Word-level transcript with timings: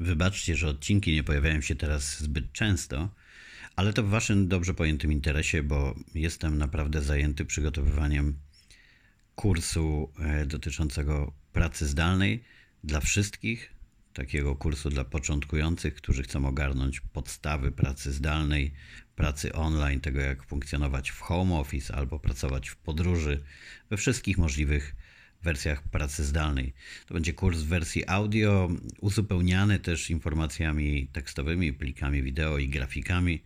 Wybaczcie, 0.00 0.56
że 0.56 0.68
odcinki 0.68 1.12
nie 1.12 1.24
pojawiają 1.24 1.60
się 1.60 1.74
teraz 1.74 2.20
zbyt 2.20 2.52
często, 2.52 3.10
ale 3.76 3.92
to 3.92 4.02
w 4.02 4.08
Waszym 4.08 4.48
dobrze 4.48 4.74
pojętym 4.74 5.12
interesie, 5.12 5.62
bo 5.62 5.94
jestem 6.14 6.58
naprawdę 6.58 7.02
zajęty 7.02 7.44
przygotowywaniem 7.44 8.38
kursu 9.34 10.12
e, 10.18 10.46
dotyczącego 10.46 11.32
pracy 11.52 11.86
zdalnej 11.86 12.44
dla 12.84 13.00
wszystkich, 13.00 13.74
takiego 14.12 14.56
kursu 14.56 14.90
dla 14.90 15.04
początkujących, 15.04 15.94
którzy 15.94 16.22
chcą 16.22 16.46
ogarnąć 16.46 17.00
podstawy 17.00 17.72
pracy 17.72 18.12
zdalnej, 18.12 18.72
pracy 19.16 19.52
online, 19.52 20.00
tego 20.00 20.20
jak 20.20 20.46
funkcjonować 20.46 21.10
w 21.10 21.20
home 21.20 21.54
office 21.54 21.94
albo 21.94 22.18
pracować 22.18 22.68
w 22.68 22.76
podróży, 22.76 23.42
we 23.90 23.96
wszystkich 23.96 24.38
możliwych 24.38 24.94
wersjach 25.42 25.82
pracy 25.82 26.24
zdalnej. 26.24 26.72
To 27.06 27.14
będzie 27.14 27.32
kurs 27.32 27.58
w 27.58 27.66
wersji 27.66 28.08
audio, 28.08 28.68
uzupełniany 29.00 29.78
też 29.78 30.10
informacjami 30.10 31.08
tekstowymi, 31.12 31.72
plikami 31.72 32.22
wideo 32.22 32.58
i 32.58 32.68
grafikami, 32.68 33.42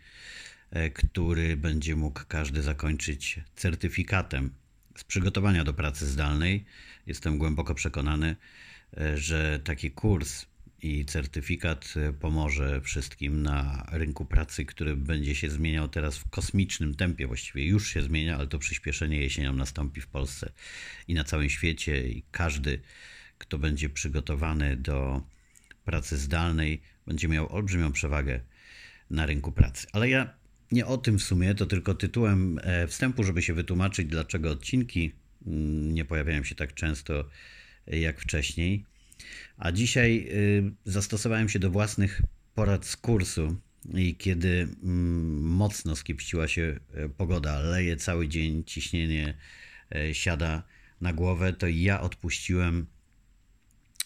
e, 0.70 0.90
który 0.90 1.56
będzie 1.56 1.96
mógł 1.96 2.20
każdy 2.28 2.62
zakończyć 2.62 3.40
certyfikatem 3.56 4.50
z 4.96 5.04
przygotowania 5.04 5.64
do 5.64 5.74
pracy 5.74 6.06
zdalnej. 6.06 6.64
Jestem 7.06 7.38
głęboko 7.38 7.74
przekonany, 7.74 8.36
e, 8.96 9.18
że 9.18 9.60
taki 9.64 9.90
kurs 9.90 10.46
i 10.84 11.04
certyfikat 11.04 11.94
e, 11.96 12.12
pomoże 12.12 12.80
wszystkim 12.80 13.42
na 13.42 13.86
rynku 13.92 14.24
pracy, 14.24 14.64
który 14.64 14.96
będzie 14.96 15.34
się 15.34 15.50
zmieniał 15.50 15.88
teraz 15.88 16.18
w 16.18 16.30
kosmicznym 16.30 16.94
tempie. 16.94 17.26
Właściwie 17.26 17.66
już 17.66 17.88
się 17.88 18.02
zmienia, 18.02 18.36
ale 18.36 18.46
to 18.46 18.58
przyspieszenie 18.58 19.18
jesienią 19.18 19.52
nastąpi 19.52 20.00
w 20.00 20.06
Polsce 20.06 20.52
i 21.08 21.14
na 21.14 21.24
całym 21.24 21.50
świecie. 21.50 22.08
I 22.08 22.22
każdy, 22.30 22.80
kto 23.38 23.58
będzie 23.58 23.88
przygotowany 23.88 24.76
do 24.76 25.22
pracy 25.84 26.16
zdalnej, 26.16 26.82
będzie 27.06 27.28
miał 27.28 27.52
olbrzymią 27.52 27.92
przewagę 27.92 28.40
na 29.10 29.26
rynku 29.26 29.52
pracy. 29.52 29.86
Ale 29.92 30.08
ja 30.08 30.34
nie 30.72 30.86
o 30.86 30.98
tym 30.98 31.19
w 31.19 31.22
sumie, 31.22 31.54
to 31.54 31.66
tylko 31.66 31.94
tytułem 31.94 32.60
e, 32.62 32.86
wstępu, 32.86 33.24
żeby 33.24 33.42
się 33.42 33.54
wytłumaczyć, 33.54 34.06
dlaczego 34.06 34.50
odcinki 34.50 35.12
mm, 35.46 35.94
nie 35.94 36.04
pojawiają 36.04 36.44
się 36.44 36.54
tak 36.54 36.74
często 36.74 37.28
e, 37.86 37.98
jak 37.98 38.20
wcześniej. 38.20 38.94
A 39.56 39.72
dzisiaj 39.72 40.26
y, 40.30 40.72
zastosowałem 40.84 41.48
się 41.48 41.58
do 41.58 41.70
własnych 41.70 42.22
porad 42.54 42.86
z 42.86 42.96
kursu 42.96 43.56
i 43.94 44.16
kiedy 44.16 44.68
mm, 44.82 45.42
mocno 45.42 45.96
skiepściła 45.96 46.48
się 46.48 46.80
e, 46.94 47.08
pogoda, 47.08 47.58
leje 47.58 47.96
cały 47.96 48.28
dzień, 48.28 48.64
ciśnienie 48.64 49.34
e, 49.94 50.14
siada 50.14 50.62
na 51.00 51.12
głowę, 51.12 51.52
to 51.52 51.66
ja 51.66 52.00
odpuściłem 52.00 52.86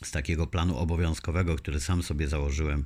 z 0.04 0.10
takiego 0.10 0.46
planu 0.46 0.76
obowiązkowego, 0.76 1.56
który 1.56 1.80
sam 1.80 2.02
sobie 2.02 2.28
założyłem, 2.28 2.84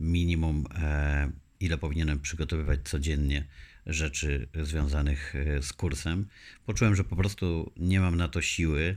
minimum 0.00 0.64
e, 0.74 1.30
ile 1.60 1.78
powinienem 1.78 2.20
przygotowywać 2.20 2.80
codziennie 2.84 3.46
rzeczy 3.86 4.48
związanych 4.62 5.34
z 5.60 5.72
kursem. 5.72 6.26
Poczułem, 6.66 6.96
że 6.96 7.04
po 7.04 7.16
prostu 7.16 7.72
nie 7.76 8.00
mam 8.00 8.16
na 8.16 8.28
to 8.28 8.42
siły 8.42 8.96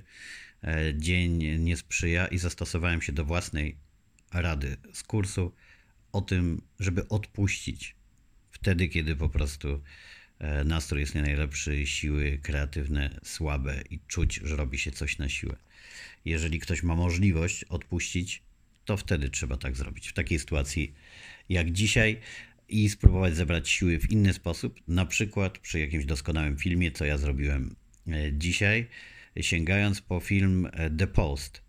dzień 0.95 1.59
nie 1.59 1.77
sprzyja 1.77 2.27
i 2.27 2.37
zastosowałem 2.37 3.01
się 3.01 3.11
do 3.11 3.25
własnej 3.25 3.77
rady 4.33 4.77
z 4.93 5.03
kursu 5.03 5.51
o 6.11 6.21
tym, 6.21 6.61
żeby 6.79 7.07
odpuścić 7.07 7.95
wtedy, 8.51 8.87
kiedy 8.87 9.15
po 9.15 9.29
prostu 9.29 9.81
e, 10.39 10.63
nastrój 10.63 11.01
jest 11.01 11.15
nie 11.15 11.21
najlepszy, 11.21 11.87
siły 11.87 12.39
kreatywne 12.43 13.19
słabe 13.23 13.81
i 13.89 13.99
czuć, 14.07 14.39
że 14.43 14.55
robi 14.55 14.77
się 14.79 14.91
coś 14.91 15.17
na 15.17 15.29
siłę. 15.29 15.55
Jeżeli 16.25 16.59
ktoś 16.59 16.83
ma 16.83 16.95
możliwość 16.95 17.63
odpuścić, 17.63 18.41
to 18.85 18.97
wtedy 18.97 19.29
trzeba 19.29 19.57
tak 19.57 19.75
zrobić. 19.75 20.07
W 20.07 20.13
takiej 20.13 20.39
sytuacji 20.39 20.93
jak 21.49 21.71
dzisiaj 21.71 22.19
i 22.69 22.89
spróbować 22.89 23.35
zebrać 23.35 23.69
siły 23.69 23.99
w 23.99 24.11
inny 24.11 24.33
sposób, 24.33 24.79
na 24.87 25.05
przykład 25.05 25.57
przy 25.57 25.79
jakimś 25.79 26.05
doskonałym 26.05 26.57
filmie, 26.57 26.91
co 26.91 27.05
ja 27.05 27.17
zrobiłem 27.17 27.75
e, 28.07 28.33
dzisiaj 28.33 28.87
sięgając 29.39 30.01
po 30.01 30.19
film 30.19 30.69
e, 30.73 30.89
The 30.89 31.07
Post 31.07 31.61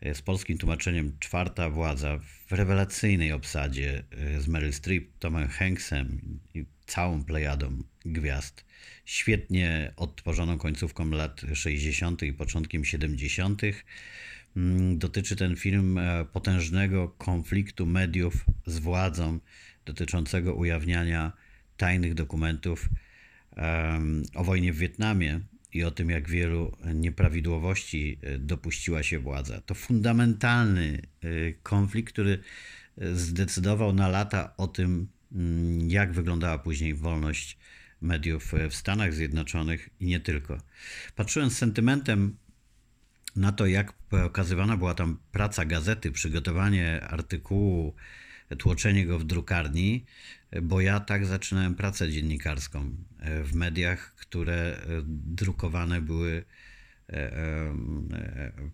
e, 0.00 0.14
z 0.14 0.22
polskim 0.22 0.58
tłumaczeniem 0.58 1.16
Czwarta 1.20 1.70
Władza 1.70 2.18
w 2.18 2.52
rewelacyjnej 2.52 3.32
obsadzie 3.32 4.04
e, 4.10 4.40
z 4.40 4.48
Meryl 4.48 4.72
Streep, 4.72 5.04
Tomem 5.18 5.48
Hanksem 5.48 6.20
i 6.54 6.64
całą 6.86 7.24
plejadą 7.24 7.82
gwiazd. 8.04 8.64
Świetnie 9.04 9.92
odtworzoną 9.96 10.58
końcówką 10.58 11.10
lat 11.10 11.40
60. 11.54 12.22
i 12.22 12.32
początkiem 12.32 12.84
70. 12.84 13.62
Mm, 14.56 14.98
dotyczy 14.98 15.36
ten 15.36 15.56
film 15.56 16.00
potężnego 16.32 17.08
konfliktu 17.08 17.86
mediów 17.86 18.46
z 18.66 18.78
władzą, 18.78 19.38
dotyczącego 19.84 20.54
ujawniania 20.54 21.32
tajnych 21.76 22.14
dokumentów 22.14 22.88
o 24.34 24.44
wojnie 24.44 24.72
w 24.72 24.78
Wietnamie 24.78 25.40
i 25.74 25.84
o 25.84 25.90
tym, 25.90 26.10
jak 26.10 26.28
wielu 26.28 26.76
nieprawidłowości 26.94 28.18
e, 28.22 28.38
dopuściła 28.38 29.02
się 29.02 29.18
władza. 29.18 29.60
To 29.60 29.74
fundamentalny 29.74 31.02
e, 31.22 31.52
konflikt, 31.52 32.12
który 32.12 32.38
e, 32.98 33.14
zdecydował 33.14 33.92
na 33.92 34.08
lata 34.08 34.56
o 34.56 34.66
tym, 34.66 35.08
mm, 35.32 35.90
jak 35.90 36.12
wyglądała 36.12 36.58
później 36.58 36.94
wolność 36.94 37.58
mediów 38.00 38.52
w 38.70 38.74
Stanach 38.74 39.14
Zjednoczonych 39.14 39.88
i 40.00 40.06
nie 40.06 40.20
tylko. 40.20 40.58
Patrzyłem 41.16 41.50
z 41.50 41.58
sentymentem 41.58 42.36
na 43.36 43.52
to, 43.52 43.66
jak 43.66 43.92
pokazywana 43.92 44.76
była 44.76 44.94
tam 44.94 45.18
praca 45.32 45.64
gazety, 45.64 46.12
przygotowanie 46.12 47.00
artykułu, 47.00 47.94
tłoczenie 48.58 49.06
go 49.06 49.18
w 49.18 49.24
drukarni, 49.24 50.04
bo 50.62 50.80
ja 50.80 51.00
tak 51.00 51.26
zaczynałem 51.26 51.74
pracę 51.74 52.10
dziennikarską 52.10 52.96
w 53.44 53.54
mediach, 53.54 54.14
które 54.14 54.54
e, 54.54 55.02
drukowane 55.06 56.00
były 56.00 56.44
e, 57.08 57.32
e, 57.32 57.72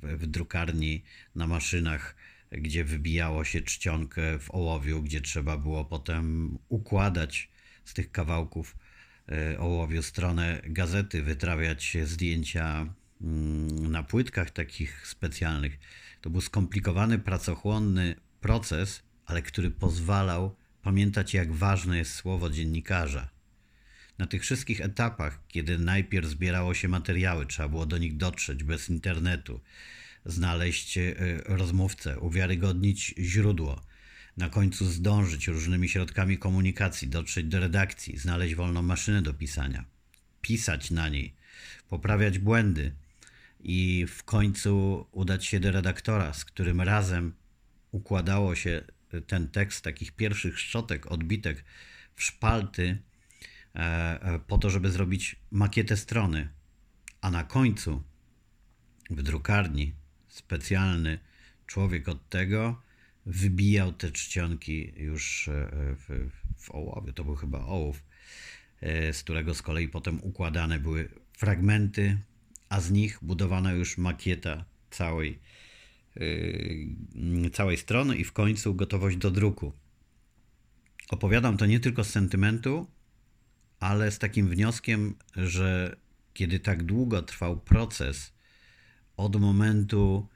w 0.02 0.26
drukarni 0.26 1.04
na 1.34 1.46
maszynach, 1.46 2.16
gdzie 2.52 2.84
wybijało 2.84 3.44
się 3.44 3.60
czcionkę 3.60 4.38
w 4.38 4.50
ołowiu, 4.50 5.02
gdzie 5.02 5.20
trzeba 5.20 5.56
było 5.56 5.84
potem 5.84 6.58
układać 6.68 7.50
z 7.84 7.94
tych 7.94 8.12
kawałków 8.12 8.76
ołowiu 9.58 10.02
stronę 10.02 10.62
gazety, 10.64 11.22
wytrawiać 11.22 11.96
zdjęcia 12.04 12.94
mm, 13.20 13.92
na 13.92 14.02
płytkach 14.02 14.50
takich 14.50 15.06
specjalnych. 15.06 15.78
To 16.20 16.30
był 16.30 16.40
skomplikowany, 16.40 17.18
pracochłonny 17.18 18.14
proces, 18.40 19.02
ale 19.30 19.42
który 19.42 19.70
pozwalał 19.70 20.56
pamiętać, 20.82 21.34
jak 21.34 21.52
ważne 21.52 21.98
jest 21.98 22.14
słowo 22.14 22.50
dziennikarza. 22.50 23.28
Na 24.18 24.26
tych 24.26 24.42
wszystkich 24.42 24.80
etapach, 24.80 25.40
kiedy 25.48 25.78
najpierw 25.78 26.28
zbierało 26.28 26.74
się 26.74 26.88
materiały, 26.88 27.46
trzeba 27.46 27.68
było 27.68 27.86
do 27.86 27.98
nich 27.98 28.16
dotrzeć 28.16 28.64
bez 28.64 28.88
internetu, 28.88 29.60
znaleźć 30.24 30.98
e, 30.98 31.14
rozmówcę, 31.44 32.18
uwiarygodnić 32.18 33.14
źródło, 33.18 33.80
na 34.36 34.48
końcu 34.48 34.86
zdążyć 34.86 35.48
różnymi 35.48 35.88
środkami 35.88 36.38
komunikacji, 36.38 37.08
dotrzeć 37.08 37.46
do 37.46 37.60
redakcji, 37.60 38.18
znaleźć 38.18 38.54
wolną 38.54 38.82
maszynę 38.82 39.22
do 39.22 39.34
pisania, 39.34 39.84
pisać 40.40 40.90
na 40.90 41.08
niej, 41.08 41.34
poprawiać 41.88 42.38
błędy 42.38 42.92
i 43.60 44.06
w 44.08 44.24
końcu 44.24 45.06
udać 45.12 45.46
się 45.46 45.60
do 45.60 45.70
redaktora, 45.70 46.32
z 46.32 46.44
którym 46.44 46.80
razem 46.80 47.32
układało 47.92 48.54
się 48.54 48.82
ten 49.26 49.48
tekst 49.48 49.84
takich 49.84 50.12
pierwszych 50.12 50.58
szczotek, 50.58 51.06
odbitek 51.06 51.64
w 52.14 52.22
szpalty 52.22 52.98
E, 53.74 54.22
e, 54.22 54.38
po 54.38 54.58
to, 54.58 54.70
żeby 54.70 54.90
zrobić 54.90 55.36
makietę 55.50 55.96
strony. 55.96 56.48
A 57.20 57.30
na 57.30 57.44
końcu 57.44 58.02
w 59.10 59.22
drukarni 59.22 59.94
specjalny 60.28 61.18
człowiek 61.66 62.08
od 62.08 62.28
tego 62.28 62.82
wybijał 63.26 63.92
te 63.92 64.12
czcionki 64.12 64.92
już 64.96 65.48
e, 65.48 65.70
w, 65.72 66.30
w. 66.58 67.12
To 67.14 67.24
był 67.24 67.36
chyba 67.36 67.58
ołów, 67.58 68.02
z 69.12 69.22
którego 69.22 69.54
z 69.54 69.62
kolei 69.62 69.88
potem 69.88 70.20
układane 70.22 70.78
były 70.78 71.08
fragmenty, 71.32 72.18
a 72.68 72.80
z 72.80 72.90
nich 72.90 73.18
budowana 73.22 73.72
już 73.72 73.98
makieta 73.98 74.64
całej, 74.90 75.38
całej 77.52 77.76
strony 77.76 78.16
i 78.16 78.24
w 78.24 78.32
końcu 78.32 78.74
gotowość 78.74 79.16
do 79.16 79.30
druku. 79.30 79.72
Opowiadam 81.10 81.56
to 81.56 81.66
nie 81.66 81.80
tylko 81.80 82.04
z 82.04 82.10
sentymentu, 82.10 82.86
ale 83.80 84.10
z 84.10 84.18
takim 84.18 84.48
wnioskiem, 84.48 85.14
że 85.36 85.96
kiedy 86.34 86.60
tak 86.60 86.82
długo 86.82 87.22
trwał 87.22 87.60
proces 87.60 88.32
od 89.16 89.36
momentu 89.36 90.28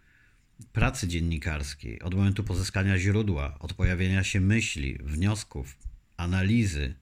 pracy 0.73 1.09
dziennikarskiej, 1.09 2.03
od 2.03 2.15
momentu 2.15 2.45
pozyskania 2.45 2.99
źródła, 2.99 3.59
od 3.59 3.75
pojawienia 3.75 4.25
się 4.25 4.41
myśli, 4.41 4.99
wniosków, 5.03 5.79
analizy, 6.17 6.95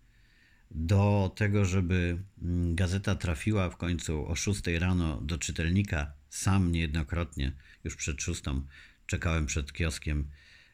do 0.70 1.32
tego, 1.36 1.64
żeby 1.64 2.22
mm, 2.42 2.74
gazeta 2.74 3.14
trafiła 3.14 3.70
w 3.70 3.76
końcu 3.76 4.26
o 4.26 4.34
6 4.34 4.66
rano 4.66 5.20
do 5.20 5.38
czytelnika, 5.38 6.12
sam 6.32 6.72
niejednokrotnie, 6.72 7.52
już 7.84 7.96
przed 7.96 8.22
szóstą, 8.22 8.62
czekałem 9.06 9.46
przed 9.46 9.72
kioskiem 9.72 10.30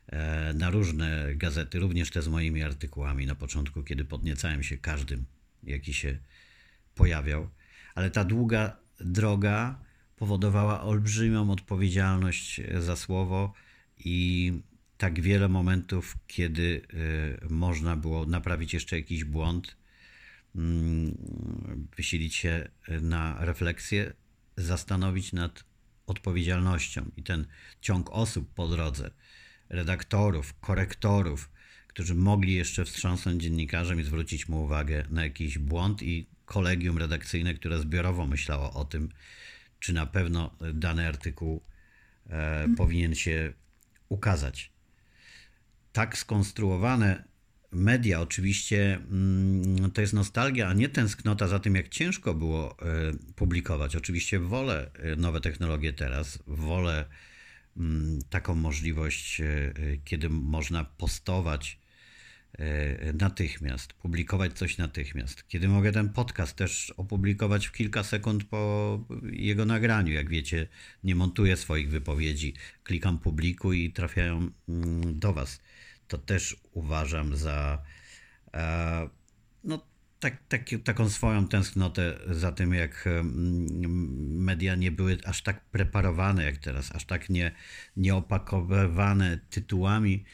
e, 0.07 0.53
na 0.55 0.71
różne 0.71 1.35
gazety, 1.35 1.79
również 1.79 2.11
te 2.11 2.23
z 2.23 2.29
moimi 2.29 2.63
artykułami 2.63 3.27
na 3.27 3.35
początku, 3.35 3.83
kiedy 3.83 4.05
podniecałem 4.05 4.63
się 4.63 4.79
każdym, 4.79 5.25
jaki 5.63 5.95
się 5.95 6.19
pojawiał. 6.95 7.51
Ale 7.95 8.11
ta 8.11 8.25
długa 8.25 8.77
droga 9.01 9.81
powodowała 10.17 10.83
olbrzymią 10.83 11.51
odpowiedzialność 11.51 12.61
za 12.79 12.97
słowo 12.97 13.53
i 13.99 14.53
tak 14.99 15.21
wiele 15.21 15.49
momentów, 15.49 16.17
kiedy 16.27 16.83
e, 17.43 17.49
można 17.49 17.97
było 17.97 18.27
naprawić 18.27 18.75
jeszcze 18.75 18.97
jakiś 18.97 19.25
błąd, 19.25 19.77
mm, 20.57 21.19
wysilić 21.97 22.35
się 22.35 22.69
na 23.03 23.45
refleksję, 23.45 24.13
zastanowić 24.59 25.33
nad 25.33 25.65
odpowiedzialnością 26.07 27.11
i 27.17 27.23
ten 27.23 27.47
ciąg 27.81 28.11
osób 28.11 28.55
po 28.55 28.69
drodze, 28.69 29.11
redaktorów, 29.69 30.55
korektorów, 30.61 31.51
którzy 31.87 32.15
mogli 32.15 32.55
jeszcze 32.55 32.85
wstrząsnąć 32.85 33.43
dziennikarzem 33.43 34.01
i 34.01 34.05
zwrócić 34.05 34.49
mu 34.49 34.63
uwagę 34.63 35.05
na 35.11 35.25
jakiś 35.25 35.59
błąd 35.59 36.03
i 36.03 36.27
kolegium 36.45 36.99
redakcyjne, 36.99 37.55
które 37.55 37.79
zbiorowo 37.79 38.27
myślało 38.27 38.73
o 38.73 38.85
tym, 38.85 39.09
czy 39.81 39.93
na 39.93 40.07
pewno 40.07 40.57
dany 40.75 41.09
artykuł 41.09 41.63
e, 42.31 42.69
powinien 42.77 43.15
się 43.15 43.53
ukazać. 44.09 44.73
Tak 45.93 46.19
skonstruowane 46.19 47.25
media 47.73 48.21
oczywiście 48.21 48.99
mm, 49.11 49.91
to 49.91 50.01
jest 50.01 50.13
nostalgia, 50.13 50.69
a 50.69 50.73
nie 50.73 50.89
tęsknota 50.89 51.49
za 51.49 51.59
tym, 51.59 51.75
jak 51.75 51.89
ciężko 51.89 52.35
było 52.35 52.77
e, 52.83 52.85
publikować. 53.35 53.97
Oczywiście 53.97 54.39
wolę 54.39 54.91
e, 54.95 55.17
nowe 55.17 55.41
technologie 55.41 55.93
teraz, 55.93 56.39
wolę 56.47 57.05
mm, 57.77 58.19
taką 58.31 58.55
możliwość, 58.55 59.41
e, 59.41 59.73
kiedy 60.05 60.29
można 60.31 60.85
postować 60.85 61.79
natychmiast, 63.15 63.93
publikować 63.93 64.53
coś 64.53 64.79
natychmiast. 64.79 65.49
Kiedy 65.49 65.69
mogę 65.69 65.93
ten 65.93 66.09
podcast 66.09 66.57
też 66.57 66.91
opublikować 66.97 67.67
w 67.67 67.73
kilka 67.73 68.03
sekund 68.03 68.45
po 68.45 69.05
jego 69.31 69.65
nagraniu. 69.65 70.13
Jak 70.13 70.29
wiecie, 70.29 70.69
nie 71.05 71.15
montuję 71.15 71.57
swoich 71.57 71.91
wypowiedzi, 71.91 72.55
klikam 72.85 73.19
publikuj 73.19 73.85
i 73.85 73.93
trafiają 73.93 74.51
mm, 74.69 75.19
do 75.19 75.33
Was 75.33 75.61
to 76.09 76.19
też 76.19 76.57
uważam 76.73 77.37
za 77.37 77.83
e, 78.55 79.09
no, 79.65 79.89
tak, 80.21 80.37
tak, 80.49 80.65
taką 80.85 81.09
swoją 81.09 81.49
tęsknotę 81.49 82.19
za 82.31 82.53
tym, 82.53 82.75
jak 82.75 83.07
mm, 83.07 84.45
media 84.45 84.75
nie 84.75 84.91
były 84.91 85.19
aż 85.25 85.43
tak 85.43 85.65
preparowane 85.65 86.45
jak 86.45 86.57
teraz, 86.57 86.95
aż 86.95 87.05
tak 87.05 87.31
nie, 87.31 87.53
nie 87.97 88.15
opakowywane 88.15 89.39
tytułami, 89.51 90.25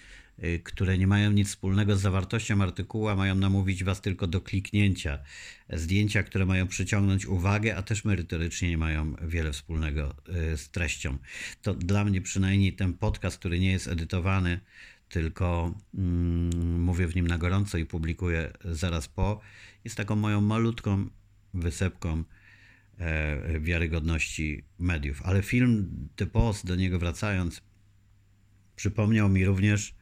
y, 0.44 0.61
które 0.65 0.99
nie 0.99 1.06
mają 1.06 1.31
nic 1.32 1.49
wspólnego 1.49 1.97
z 1.97 2.00
zawartością 2.00 2.62
artykułu, 2.62 3.09
a 3.09 3.17
mają 3.17 3.35
namówić 3.35 3.85
was 3.85 4.00
tylko 4.00 4.27
do 4.27 4.41
kliknięcia. 4.41 5.19
Zdjęcia, 5.70 6.23
które 6.23 6.47
mają 6.47 6.69
przyciągnąć 6.69 7.27
uwagę, 7.27 7.77
a 7.77 7.82
też 7.82 8.05
merytorycznie 8.05 8.69
nie 8.69 8.79
mają 8.79 9.15
wiele 9.23 9.53
wspólnego 9.53 10.15
y, 10.53 10.56
z 10.56 10.70
treścią. 10.70 11.19
To 11.62 11.75
dla 11.75 12.05
mnie 12.05 12.20
przynajmniej 12.20 12.73
ten 12.73 12.94
podcast, 12.94 13.38
który 13.38 13.61
nie 13.61 13.73
jest 13.73 13.88
edytowany, 13.88 14.61
tylko 15.14 15.75
mm, 15.94 16.81
mówię 16.81 17.06
w 17.06 17.16
nim 17.16 17.26
na 17.26 17.38
gorąco 17.38 17.78
i 17.78 17.87
publikuję 17.87 18.52
zaraz 18.64 19.08
po, 19.08 19.40
jest 19.84 19.96
taką 19.96 20.16
moją 20.16 20.40
malutką 20.40 21.06
wysepką 21.55 22.25
e, 22.99 23.61
wiarygodności 23.61 24.64
mediów. 24.78 25.22
Ale 25.25 25.43
film 25.43 26.08
The 26.16 26.26
Post, 26.26 26.66
do 26.66 26.76
niego 26.76 26.99
wracając, 26.99 27.62
przypomniał 28.76 29.28
mi 29.28 29.44
również, 29.44 29.94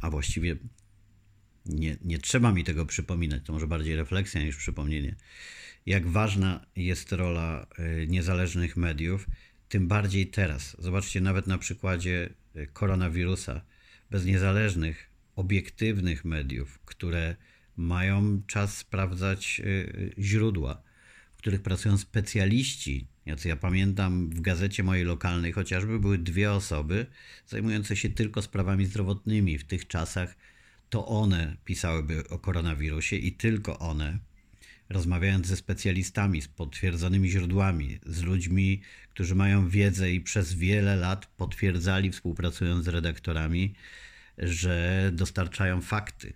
a 0.00 0.10
właściwie 0.10 0.56
nie, 1.66 1.96
nie 2.04 2.18
trzeba 2.18 2.52
mi 2.52 2.64
tego 2.64 2.86
przypominać, 2.86 3.42
to 3.44 3.52
może 3.52 3.66
bardziej 3.66 3.96
refleksja 3.96 4.42
niż 4.42 4.56
przypomnienie, 4.56 5.14
jak 5.86 6.06
ważna 6.06 6.66
jest 6.76 7.12
rola 7.12 7.66
e, 7.78 8.06
niezależnych 8.06 8.76
mediów, 8.76 9.26
tym 9.68 9.88
bardziej 9.88 10.26
teraz. 10.26 10.76
Zobaczcie 10.78 11.20
nawet 11.20 11.46
na 11.46 11.58
przykładzie 11.58 12.30
e, 12.54 12.66
koronawirusa 12.66 13.75
bez 14.10 14.24
niezależnych, 14.24 15.10
obiektywnych 15.36 16.24
mediów, 16.24 16.78
które 16.78 17.36
mają 17.76 18.42
czas 18.46 18.76
sprawdzać 18.76 19.60
y, 19.60 19.64
y, 19.64 20.14
źródła, 20.18 20.82
w 21.34 21.38
których 21.38 21.62
pracują 21.62 21.98
specjaliści. 21.98 23.06
Ja 23.44 23.56
pamiętam 23.56 24.30
w 24.30 24.40
gazecie 24.40 24.82
mojej 24.82 25.04
lokalnej 25.04 25.52
chociażby 25.52 25.98
były 25.98 26.18
dwie 26.18 26.52
osoby 26.52 27.06
zajmujące 27.46 27.96
się 27.96 28.08
tylko 28.08 28.42
sprawami 28.42 28.86
zdrowotnymi. 28.86 29.58
W 29.58 29.64
tych 29.64 29.86
czasach 29.86 30.36
to 30.90 31.06
one 31.06 31.56
pisałyby 31.64 32.28
o 32.28 32.38
koronawirusie 32.38 33.16
i 33.16 33.32
tylko 33.32 33.78
one, 33.78 34.18
rozmawiając 34.88 35.46
ze 35.46 35.56
specjalistami, 35.56 36.42
z 36.42 36.48
potwierdzonymi 36.48 37.30
źródłami, 37.30 37.98
z 38.06 38.22
ludźmi, 38.22 38.80
którzy 39.10 39.34
mają 39.34 39.68
wiedzę 39.68 40.12
i 40.12 40.20
przez 40.20 40.54
wiele 40.54 40.96
lat 40.96 41.26
potwierdzali, 41.26 42.10
współpracując 42.10 42.84
z 42.84 42.88
redaktorami, 42.88 43.74
że 44.38 45.10
dostarczają 45.14 45.80
fakty, 45.80 46.32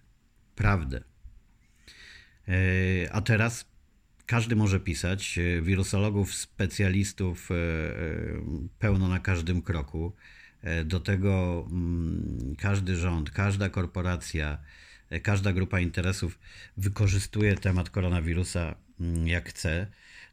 prawdę. 0.55 1.01
E, 2.49 3.13
a 3.13 3.21
teraz 3.21 3.71
każdy 4.27 4.57
może 4.57 4.81
pisać, 4.81 5.39
e, 5.39 5.63
wirusologów, 5.63 6.35
specjalistów 6.35 7.51
e, 7.51 7.55
pełno 8.79 9.09
na 9.09 9.19
każdym 9.19 9.63
kroku. 9.63 10.13
Do 10.85 11.01
tego 11.01 11.67
mm, 11.71 12.57
każdy 12.59 12.97
rząd, 12.97 13.31
każda 13.31 13.69
korporacja, 13.69 14.59
każda 15.23 15.53
grupa 15.53 15.81
interesów 15.81 16.39
wykorzystuje 16.77 17.55
temat 17.55 17.91
koronawirusa 17.91 18.75
mm, 19.01 19.29
jak 19.29 19.49
chce. 19.49 19.87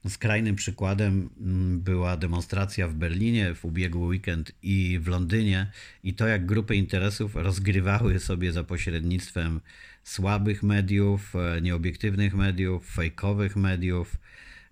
Skrajnym 0.09 0.55
przykładem 0.55 1.29
mm, 1.39 1.79
była 1.81 2.17
demonstracja 2.17 2.87
w 2.87 2.93
Berlinie 2.93 3.55
w 3.55 3.65
ubiegły 3.65 4.07
weekend 4.07 4.51
i 4.63 4.99
w 5.01 5.07
Londynie, 5.07 5.71
i 6.03 6.13
to 6.13 6.27
jak 6.27 6.45
grupy 6.45 6.75
interesów 6.75 7.35
rozgrywały 7.35 8.19
sobie 8.19 8.51
za 8.51 8.63
pośrednictwem 8.63 9.61
słabych 10.03 10.63
mediów, 10.63 11.35
e, 11.35 11.61
nieobiektywnych 11.61 12.35
mediów, 12.35 12.89
fejkowych 12.89 13.55
mediów, 13.55 14.17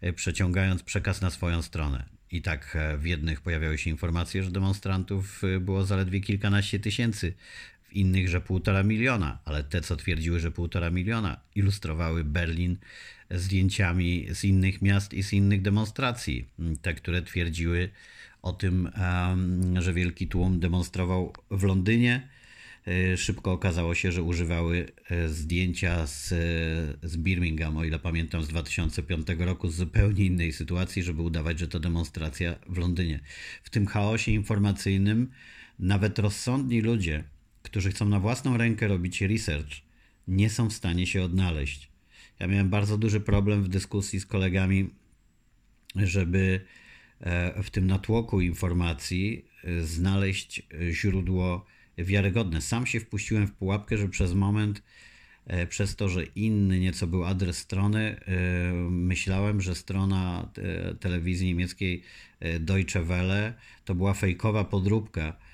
e, 0.01 0.13
przeciągając 0.13 0.83
przekaz 0.83 1.21
na 1.21 1.29
swoją 1.29 1.61
stronę. 1.61 2.05
I 2.31 2.41
tak 2.41 2.75
e, 2.75 2.97
w 2.97 3.05
jednych 3.05 3.41
pojawiały 3.41 3.77
się 3.77 3.89
informacje, 3.89 4.43
że 4.43 4.51
demonstrantów 4.51 5.41
było 5.59 5.85
zaledwie 5.85 6.21
kilkanaście 6.21 6.79
tysięcy, 6.79 7.33
innych, 7.95 8.29
że 8.29 8.41
półtora 8.41 8.83
miliona, 8.83 9.39
ale 9.45 9.63
te, 9.63 9.81
co 9.81 9.95
twierdziły, 9.95 10.39
że 10.39 10.51
półtora 10.51 10.89
miliona, 10.89 11.39
ilustrowały 11.55 12.23
Berlin 12.23 12.77
zdjęciami 13.31 14.27
z 14.29 14.43
innych 14.43 14.81
miast 14.81 15.13
i 15.13 15.23
z 15.23 15.33
innych 15.33 15.61
demonstracji. 15.61 16.49
Te, 16.81 16.93
które 16.93 17.21
twierdziły 17.21 17.89
o 18.41 18.53
tym, 18.53 18.89
że 19.79 19.93
wielki 19.93 20.27
tłum 20.27 20.59
demonstrował 20.59 21.33
w 21.51 21.63
Londynie. 21.63 22.27
E, 22.87 23.17
szybko 23.17 23.51
okazało 23.51 23.95
się, 23.95 24.11
że 24.11 24.23
używały 24.23 24.87
e, 25.09 25.29
zdjęcia 25.29 26.07
z, 26.07 26.27
z 27.03 27.17
Birmingham, 27.17 27.77
o 27.77 27.83
ile 27.83 27.99
pamiętam, 27.99 28.43
z 28.43 28.47
2005 28.47 29.27
roku, 29.39 29.67
z 29.67 29.75
zupełnie 29.75 30.25
innej 30.25 30.53
sytuacji, 30.53 31.03
żeby 31.03 31.21
udawać, 31.21 31.59
że 31.59 31.67
to 31.67 31.79
demonstracja 31.79 32.55
w 32.69 32.77
Londynie. 32.77 33.19
W 33.63 33.69
tym 33.69 33.85
chaosie 33.85 34.31
informacyjnym 34.31 35.31
nawet 35.79 36.19
rozsądni 36.19 36.81
ludzie, 36.81 37.23
którzy 37.65 37.89
chcą 37.89 38.09
na 38.09 38.19
własną 38.19 38.57
rękę 38.57 38.87
robić 38.87 39.21
research, 39.21 39.71
nie 40.27 40.49
są 40.49 40.69
w 40.69 40.73
stanie 40.73 41.07
się 41.07 41.23
odnaleźć. 41.23 41.91
Ja 42.39 42.47
miałem 42.47 42.69
bardzo 42.69 42.97
duży 42.97 43.19
problem 43.19 43.63
w 43.63 43.67
dyskusji 43.67 44.19
z 44.19 44.25
kolegami, 44.25 44.89
żeby 45.95 46.65
e, 47.19 47.63
w 47.63 47.69
tym 47.69 47.87
natłoku 47.87 48.41
informacji 48.41 49.45
e, 49.63 49.81
znaleźć 49.81 50.61
źródło 50.91 51.65
wiarygodne. 51.97 52.61
Sam 52.61 52.85
się 52.85 52.99
wpuściłem 52.99 53.47
w 53.47 53.51
pułapkę, 53.51 53.97
że 53.97 54.09
przez 54.09 54.33
moment, 54.33 54.83
e, 55.47 55.67
przez 55.67 55.95
to, 55.95 56.09
że 56.09 56.23
inny 56.23 56.79
nieco 56.79 57.07
był 57.07 57.25
adres 57.25 57.57
strony, 57.57 58.19
myślałem, 58.89 59.61
że 59.61 59.75
strona 59.75 60.51
telewizji 60.99 61.47
niemieckiej 61.47 62.03
Deutsche 62.59 63.03
Welle 63.03 63.53
to 63.85 63.95
była 63.95 64.13
fejkowa 64.13 64.63
podróbka 64.63 65.37
E, 65.39 65.44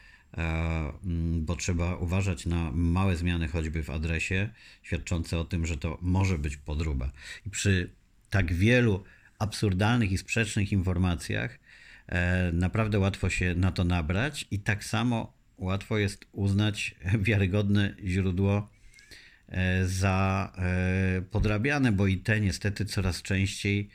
bo 1.40 1.56
trzeba 1.56 1.96
uważać 1.96 2.46
na 2.46 2.72
małe 2.72 3.16
zmiany 3.16 3.48
choćby 3.48 3.84
w 3.84 3.90
adresie, 3.90 4.50
świadczące 4.84 5.40
o 5.40 5.46
tym, 5.46 5.66
że 5.66 5.78
to 5.78 5.98
może 6.02 6.40
być 6.40 6.58
podróba. 6.58 7.12
I 7.46 7.50
przy 7.50 7.90
tak 8.30 8.54
wielu 8.54 9.04
absurdalnych 9.40 10.12
i 10.12 10.18
sprzecznych 10.18 10.72
informacjach 10.72 11.60
e, 12.08 12.52
naprawdę 12.52 13.00
łatwo 13.00 13.30
się 13.30 13.56
na 13.56 13.72
to 13.72 13.84
nabrać 13.84 14.48
i 14.52 14.60
tak 14.60 14.84
samo 14.84 15.34
łatwo 15.58 15.98
jest 15.98 16.26
uznać 16.32 16.96
wiarygodne 17.28 17.96
źródło 18.06 18.70
e, 19.48 19.86
za 19.86 20.52
podrabiane, 21.32 21.92
bo 21.92 22.08
i 22.08 22.18
te 22.18 22.42
niestety 22.42 22.86
coraz 22.86 23.22
częściej 23.22 23.90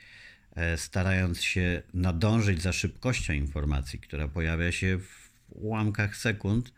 starając 0.75 1.41
się 1.41 1.81
nadążyć 1.93 2.61
za 2.61 2.73
szybkością 2.73 3.33
informacji, 3.33 3.99
która 3.99 4.27
pojawia 4.27 4.71
się 4.71 4.99
w 4.99 5.26
ułamkach 5.49 6.17
sekund 6.17 6.73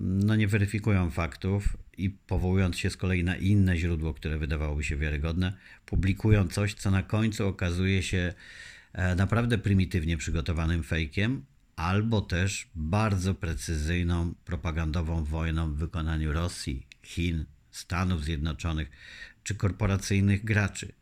no 0.00 0.36
nie 0.36 0.48
weryfikują 0.48 1.10
faktów 1.10 1.76
i 1.98 2.10
powołując 2.10 2.78
się 2.78 2.90
z 2.90 2.96
kolei 2.96 3.24
na 3.24 3.36
inne 3.36 3.76
źródło, 3.76 4.14
które 4.14 4.38
wydawałoby 4.38 4.84
się 4.84 4.96
wiarygodne, 4.96 5.52
publikują 5.86 6.48
coś, 6.48 6.74
co 6.74 6.90
na 6.90 7.02
końcu 7.02 7.48
okazuje 7.48 8.02
się 8.02 8.34
e, 8.92 9.14
naprawdę 9.14 9.58
prymitywnie 9.58 10.16
przygotowanym 10.16 10.82
fejkiem, 10.82 11.44
albo 11.76 12.20
też 12.20 12.68
bardzo 12.74 13.34
precyzyjną 13.34 14.34
propagandową 14.44 15.24
wojną 15.24 15.72
w 15.72 15.76
wykonaniu 15.76 16.32
Rosji, 16.32 16.86
Chin, 17.02 17.44
Stanów 17.70 18.24
Zjednoczonych 18.24 18.90
czy 19.42 19.54
korporacyjnych 19.54 20.44
graczy. 20.44 20.92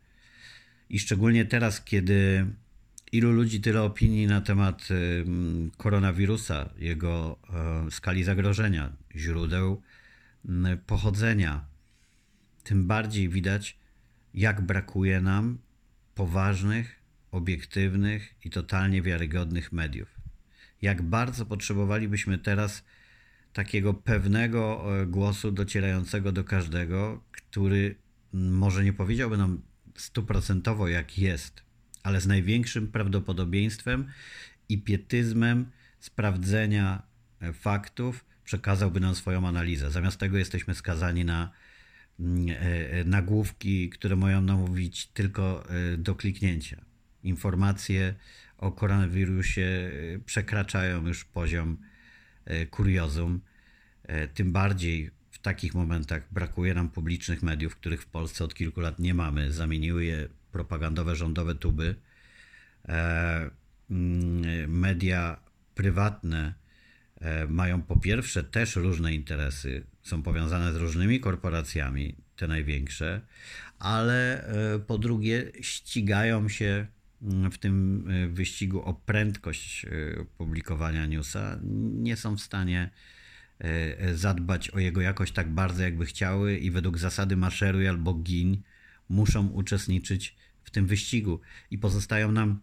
I 0.89 0.99
szczególnie 0.99 1.45
teraz, 1.45 1.81
kiedy 1.81 2.45
ilu 3.17 3.31
ludzi, 3.31 3.61
tyle 3.61 3.81
opinii 3.81 4.27
na 4.27 4.41
temat 4.41 4.87
koronawirusa, 5.77 6.69
jego 6.77 7.39
e, 7.87 7.91
skali 7.91 8.23
zagrożenia, 8.23 8.91
źródeł 9.15 9.81
pochodzenia, 10.87 11.65
tym 12.63 12.87
bardziej 12.87 13.29
widać, 13.29 13.77
jak 14.33 14.61
brakuje 14.61 15.21
nam 15.21 15.57
poważnych, 16.15 16.99
obiektywnych 17.31 18.35
i 18.45 18.49
totalnie 18.49 19.01
wiarygodnych 19.01 19.71
mediów. 19.71 20.15
Jak 20.81 21.01
bardzo 21.01 21.45
potrzebowalibyśmy 21.45 22.37
teraz 22.37 22.83
takiego 23.53 23.93
pewnego 23.93 24.85
głosu 25.07 25.51
docierającego 25.51 26.31
do 26.31 26.43
każdego, 26.43 27.23
który 27.31 27.95
może 28.33 28.83
nie 28.83 28.93
powiedziałby 28.93 29.37
nam 29.37 29.61
stuprocentowo, 29.95 30.87
jak 30.87 31.17
jest, 31.19 31.64
ale 32.05 32.21
z 32.21 32.27
największym 32.27 32.87
prawdopodobieństwem 32.87 34.07
i 34.69 34.77
pietyzmem 34.77 35.71
sprawdzenia 35.99 37.03
e, 37.41 37.53
faktów 37.53 38.25
przekazałby 38.43 38.99
nam 38.99 39.15
swoją 39.15 39.47
analizę. 39.47 39.91
Zamiast 39.91 40.17
tego 40.17 40.37
jesteśmy 40.37 40.75
skazani 40.75 41.25
na 41.25 41.51
mm, 42.19 42.47
e, 42.49 43.03
nagłówki, 43.03 43.89
które 43.89 44.15
mają 44.15 44.41
nam 44.41 44.59
mówić 44.59 45.07
tylko 45.07 45.63
do 45.97 46.15
kliknięcia. 46.15 46.85
Informacje 47.23 48.15
o 48.57 48.71
koronawirusie 48.71 49.91
przekraczają 50.25 51.07
już 51.07 51.25
poziom 51.25 51.77
kuriozum. 52.69 53.41
Tym 54.33 54.51
bardziej 54.51 55.11
takich 55.45 55.75
momentach 55.75 56.23
brakuje 56.31 56.73
nam 56.73 56.89
publicznych 56.89 57.43
mediów, 57.43 57.75
których 57.75 58.01
w 58.01 58.05
Polsce 58.05 58.43
od 58.43 58.53
kilku 58.53 58.81
lat 58.81 58.99
nie 58.99 59.13
mamy. 59.13 59.51
Zamieniły 59.51 60.05
je 60.05 60.27
propagandowe, 60.55 61.15
rządowe 61.15 61.55
tuby. 61.55 61.95
E, 62.87 63.49
mm, 63.89 64.79
media 64.79 65.39
prywatne 65.75 66.53
e, 67.21 67.47
mają 67.47 67.81
po 67.81 67.99
pierwsze 67.99 68.43
też 68.43 68.75
różne 68.75 69.13
interesy, 69.13 69.83
są 70.03 70.23
powiązane 70.23 70.73
z 70.73 70.75
różnymi 70.75 71.19
korporacjami, 71.19 72.15
te 72.35 72.47
największe, 72.47 73.21
ale 73.79 74.47
e, 74.47 74.79
po 74.79 74.97
drugie 74.97 75.51
ścigają 75.61 76.49
się 76.49 76.87
mm, 77.21 77.51
w 77.51 77.57
tym 77.57 78.07
wyścigu 78.33 78.81
o 78.81 78.93
prędkość 78.93 79.85
publikowania 80.37 81.05
newsa. 81.05 81.59
Nie 81.93 82.15
są 82.15 82.37
w 82.37 82.41
stanie 82.41 82.89
zadbać 84.13 84.69
o 84.69 84.79
jego 84.79 85.01
jakość 85.01 85.33
tak 85.33 85.49
bardzo, 85.49 85.83
jakby 85.83 86.05
chciały, 86.05 86.57
i 86.57 86.71
według 86.71 86.97
zasady 86.97 87.37
maszeruj 87.37 87.87
albo 87.87 88.13
gin 88.13 88.61
muszą 89.09 89.47
uczestniczyć 89.47 90.35
w 90.65 90.71
tym 90.71 90.87
wyścigu. 90.87 91.39
I 91.71 91.77
pozostają 91.77 92.31
nam 92.31 92.61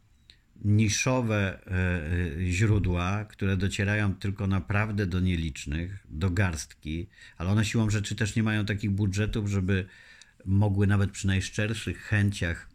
niszowe 0.65 1.67
e, 1.67 2.51
źródła, 2.51 3.25
które 3.25 3.57
docierają 3.57 4.15
tylko 4.15 4.47
naprawdę 4.47 5.07
do 5.07 5.21
nielicznych, 5.21 6.07
do 6.11 6.31
garstki, 6.31 7.07
ale 7.39 7.51
one 7.51 7.65
siłą 7.65 7.91
rzeczy 7.91 8.15
też 8.15 8.37
nie 8.37 8.43
mają 8.43 8.65
takich 8.65 8.91
budżetów, 8.91 9.49
żeby 9.49 9.87
mogły 10.45 10.87
nawet 10.87 11.11
przy 11.11 11.27
najszczerszych 11.27 11.99
chęciach 12.03 12.69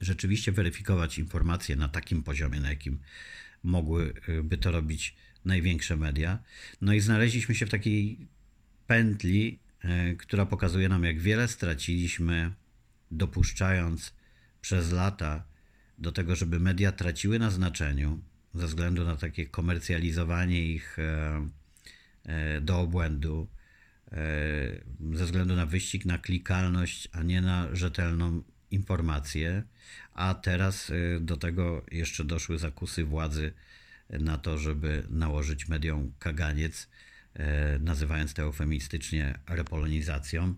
rzeczywiście 0.00 0.52
weryfikować 0.52 1.18
informacje 1.18 1.76
na 1.76 1.88
takim 1.88 2.22
poziomie, 2.22 2.60
na 2.60 2.68
jakim 2.68 2.98
mogłyby 3.62 4.58
to 4.60 4.70
robić 4.70 5.16
największe 5.44 5.96
media. 5.96 6.38
No 6.80 6.92
i 6.92 7.00
znaleźliśmy 7.00 7.54
się 7.54 7.66
w 7.66 7.70
takiej 7.70 8.28
pętli, 8.86 9.58
e, 9.80 10.14
która 10.14 10.46
pokazuje 10.46 10.88
nam, 10.88 11.04
jak 11.04 11.20
wiele 11.20 11.48
straciliśmy, 11.48 12.52
dopuszczając 13.10 14.14
przez 14.64 14.92
lata 14.92 15.44
do 15.98 16.12
tego, 16.12 16.36
żeby 16.36 16.60
media 16.60 16.92
traciły 16.92 17.38
na 17.38 17.50
znaczeniu 17.50 18.22
ze 18.54 18.66
względu 18.66 19.04
na 19.04 19.16
takie 19.16 19.46
komercjalizowanie 19.46 20.66
ich 20.66 20.98
e, 20.98 21.48
e, 22.24 22.60
do 22.60 22.80
obłędu, 22.80 23.48
ze 25.14 25.24
względu 25.24 25.56
na 25.56 25.66
wyścig 25.66 26.04
na 26.04 26.18
klikalność, 26.18 27.08
a 27.12 27.22
nie 27.22 27.40
na 27.40 27.68
rzetelną 27.72 28.42
informację. 28.70 29.62
A 30.12 30.34
teraz 30.34 30.92
do 31.20 31.36
tego 31.36 31.84
jeszcze 31.90 32.24
doszły 32.24 32.58
zakusy 32.58 33.04
władzy 33.04 33.52
na 34.10 34.38
to, 34.38 34.58
żeby 34.58 35.06
nałożyć 35.10 35.68
mediom 35.68 36.12
kaganiec, 36.18 36.88
e, 37.34 37.78
nazywając 37.78 38.34
to 38.34 38.42
eufemistycznie 38.42 39.38
repolonizacją, 39.46 40.44
e, 40.44 40.54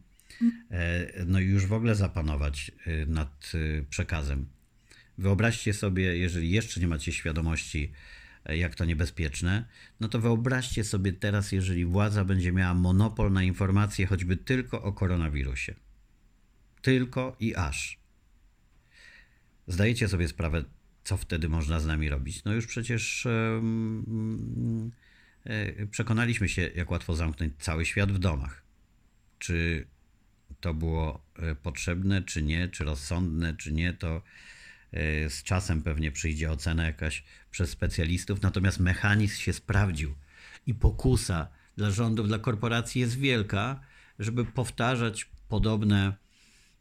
no 1.26 1.40
i 1.40 1.44
już 1.44 1.66
w 1.66 1.72
ogóle 1.72 1.94
zapanować 1.94 2.72
e, 2.86 3.06
nad 3.06 3.52
przekazem. 3.90 4.46
Wyobraźcie 5.18 5.74
sobie, 5.74 6.18
jeżeli 6.18 6.50
jeszcze 6.50 6.80
nie 6.80 6.88
macie 6.88 7.12
świadomości, 7.12 7.92
jak 8.48 8.74
to 8.74 8.84
niebezpieczne, 8.84 9.64
no 10.00 10.08
to 10.08 10.20
wyobraźcie 10.20 10.84
sobie 10.84 11.12
teraz, 11.12 11.52
jeżeli 11.52 11.84
władza 11.84 12.24
będzie 12.24 12.52
miała 12.52 12.74
monopol 12.74 13.32
na 13.32 13.42
informacje 13.42 14.06
choćby 14.06 14.36
tylko 14.36 14.82
o 14.82 14.92
koronawirusie. 14.92 15.74
Tylko 16.82 17.36
i 17.40 17.54
aż. 17.54 17.98
Zdajecie 19.66 20.08
sobie 20.08 20.28
sprawę, 20.28 20.64
co 21.04 21.16
wtedy 21.16 21.48
można 21.48 21.80
z 21.80 21.86
nami 21.86 22.08
robić? 22.08 22.44
No 22.44 22.52
już 22.52 22.66
przecież 22.66 23.26
e, 23.26 23.62
przekonaliśmy 25.90 26.48
się, 26.48 26.70
jak 26.74 26.90
łatwo 26.90 27.14
zamknąć 27.14 27.52
cały 27.58 27.86
świat 27.86 28.12
w 28.12 28.18
domach. 28.18 28.62
Czy 29.38 29.86
to 30.60 30.74
było 30.74 31.24
e, 31.36 31.54
potrzebne, 31.54 32.22
czy 32.22 32.42
nie, 32.42 32.68
czy 32.68 32.84
rozsądne, 32.84 33.56
czy 33.56 33.72
nie, 33.72 33.92
to 33.92 34.22
e, 34.92 35.30
z 35.30 35.42
czasem 35.42 35.82
pewnie 35.82 36.12
przyjdzie 36.12 36.50
ocena 36.50 36.86
jakaś 36.86 37.24
przez 37.50 37.70
specjalistów, 37.70 38.42
natomiast 38.42 38.80
mechanizm 38.80 39.36
się 39.40 39.52
sprawdził 39.52 40.14
i 40.66 40.74
pokusa 40.74 41.48
dla 41.76 41.90
rządów, 41.90 42.28
dla 42.28 42.38
korporacji 42.38 43.00
jest 43.00 43.18
wielka, 43.18 43.80
żeby 44.18 44.44
powtarzać 44.44 45.30
podobne 45.48 46.16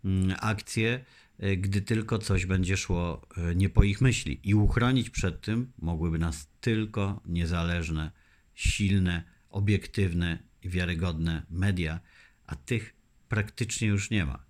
mm, 0.05 0.35
akcje, 0.39 1.05
E, 1.39 1.57
gdy 1.57 1.81
tylko 1.81 2.19
coś 2.19 2.45
będzie 2.45 2.77
szło 2.77 3.27
nie 3.55 3.69
po 3.69 3.83
ich 3.83 4.01
myśli. 4.01 4.39
I 4.43 4.55
uchronić 4.55 5.09
przed 5.09 5.41
tym 5.41 5.71
mogłyby 5.79 6.19
nas 6.19 6.49
tylko 6.61 7.21
niezależne, 7.25 8.11
silne, 8.53 9.23
obiektywne 9.49 10.39
i 10.63 10.69
wiarygodne 10.69 11.45
media, 11.49 11.99
a 12.47 12.55
tych 12.55 12.94
praktycznie 13.29 13.87
już 13.87 14.09
nie 14.09 14.25
ma. 14.25 14.45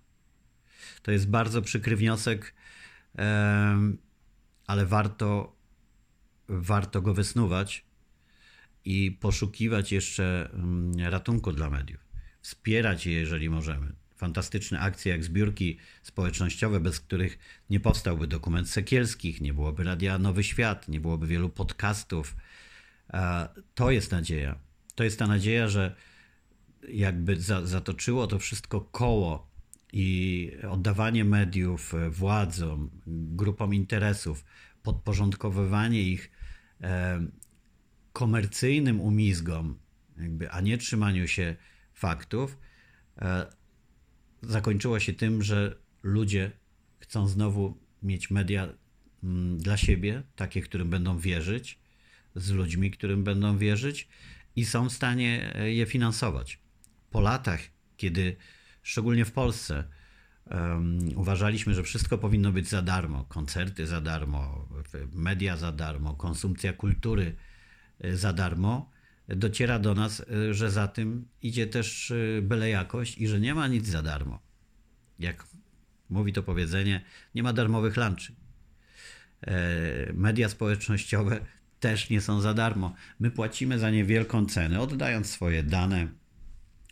To 1.02 1.10
jest 1.10 1.28
bardzo 1.28 1.62
przykry 1.62 1.96
wniosek, 1.96 2.54
ale 4.66 4.86
warto, 4.86 5.56
warto 6.48 7.02
go 7.02 7.14
wysnuwać 7.14 7.84
i 8.84 9.18
poszukiwać 9.20 9.92
jeszcze 9.92 10.50
mm, 10.52 11.10
ratunku 11.10 11.52
dla 11.52 11.70
mediów. 11.70 12.06
Wspierać 12.42 13.06
je, 13.06 13.12
jeżeli 13.12 13.50
możemy 13.50 13.92
fantastyczne 14.16 14.80
akcje 14.80 15.12
jak 15.12 15.24
zbiórki 15.24 15.78
społecznościowe, 16.02 16.80
bez 16.80 17.00
których 17.00 17.38
nie 17.70 17.80
powstałby 17.80 18.26
dokument 18.26 18.70
Sekielskich, 18.70 19.40
nie 19.40 19.54
byłoby 19.54 19.84
Radia 19.84 20.18
Nowy 20.18 20.44
Świat, 20.44 20.88
nie 20.88 21.00
byłoby 21.00 21.26
wielu 21.26 21.48
podcastów. 21.48 22.36
To 23.74 23.90
jest 23.90 24.12
nadzieja. 24.12 24.58
To 24.94 25.04
jest 25.04 25.18
ta 25.18 25.26
nadzieja, 25.26 25.68
że 25.68 25.96
jakby 26.88 27.40
zatoczyło 27.64 28.26
to 28.26 28.38
wszystko 28.38 28.80
koło 28.80 29.50
i 29.92 30.52
oddawanie 30.70 31.24
mediów 31.24 31.94
władzom, 32.10 32.90
grupom 33.06 33.74
interesów, 33.74 34.44
podporządkowywanie 34.82 36.02
ich 36.02 36.30
e, 36.80 37.26
komercyjnym 38.12 39.00
umizgom, 39.00 39.78
jakby, 40.18 40.50
a 40.50 40.60
nie 40.60 40.78
trzymaniu 40.78 41.28
się 41.28 41.56
faktów, 41.94 42.58
e, 43.18 43.46
zakończyło 44.42 45.00
się 45.00 45.12
tym, 45.12 45.42
że 45.42 45.78
ludzie 46.02 46.50
chcą 46.98 47.28
znowu 47.28 47.78
mieć 48.02 48.30
media 48.30 48.68
mm, 49.24 49.58
dla 49.58 49.76
siebie, 49.76 50.22
takie, 50.36 50.60
którym 50.62 50.90
będą 50.90 51.18
wierzyć, 51.18 51.78
z 52.34 52.50
ludźmi, 52.50 52.90
którym 52.90 53.24
będą 53.24 53.58
wierzyć 53.58 54.08
i 54.56 54.64
są 54.64 54.88
w 54.88 54.92
stanie 54.92 55.54
e, 55.54 55.72
je 55.72 55.86
finansować. 55.86 56.65
Po 57.10 57.20
latach, 57.20 57.60
kiedy 57.96 58.36
szczególnie 58.82 59.24
w 59.24 59.32
Polsce 59.32 59.84
um, 60.50 60.98
uważaliśmy, 61.16 61.74
że 61.74 61.82
wszystko 61.82 62.18
powinno 62.18 62.52
być 62.52 62.68
za 62.68 62.82
darmo, 62.82 63.24
koncerty 63.24 63.86
za 63.86 64.00
darmo, 64.00 64.68
media 65.12 65.56
za 65.56 65.72
darmo, 65.72 66.14
konsumpcja 66.14 66.72
kultury 66.72 67.36
e, 68.00 68.16
za 68.16 68.32
darmo, 68.32 68.90
dociera 69.28 69.78
do 69.78 69.94
nas, 69.94 70.22
że 70.50 70.70
za 70.70 70.88
tym 70.88 71.28
idzie 71.42 71.66
też 71.66 72.12
byle 72.42 72.70
jakość 72.70 73.18
i 73.18 73.28
że 73.28 73.40
nie 73.40 73.54
ma 73.54 73.68
nic 73.68 73.86
za 73.86 74.02
darmo. 74.02 74.42
Jak 75.18 75.46
mówi 76.10 76.32
to 76.32 76.42
powiedzenie, 76.42 77.04
nie 77.34 77.42
ma 77.42 77.52
darmowych 77.52 77.96
lunchy. 77.96 78.32
Media 80.14 80.48
społecznościowe 80.48 81.40
też 81.80 82.10
nie 82.10 82.20
są 82.20 82.40
za 82.40 82.54
darmo. 82.54 82.94
My 83.20 83.30
płacimy 83.30 83.78
za 83.78 83.90
nie 83.90 84.04
wielką 84.04 84.46
cenę, 84.46 84.80
oddając 84.80 85.30
swoje 85.30 85.62
dane, 85.62 86.08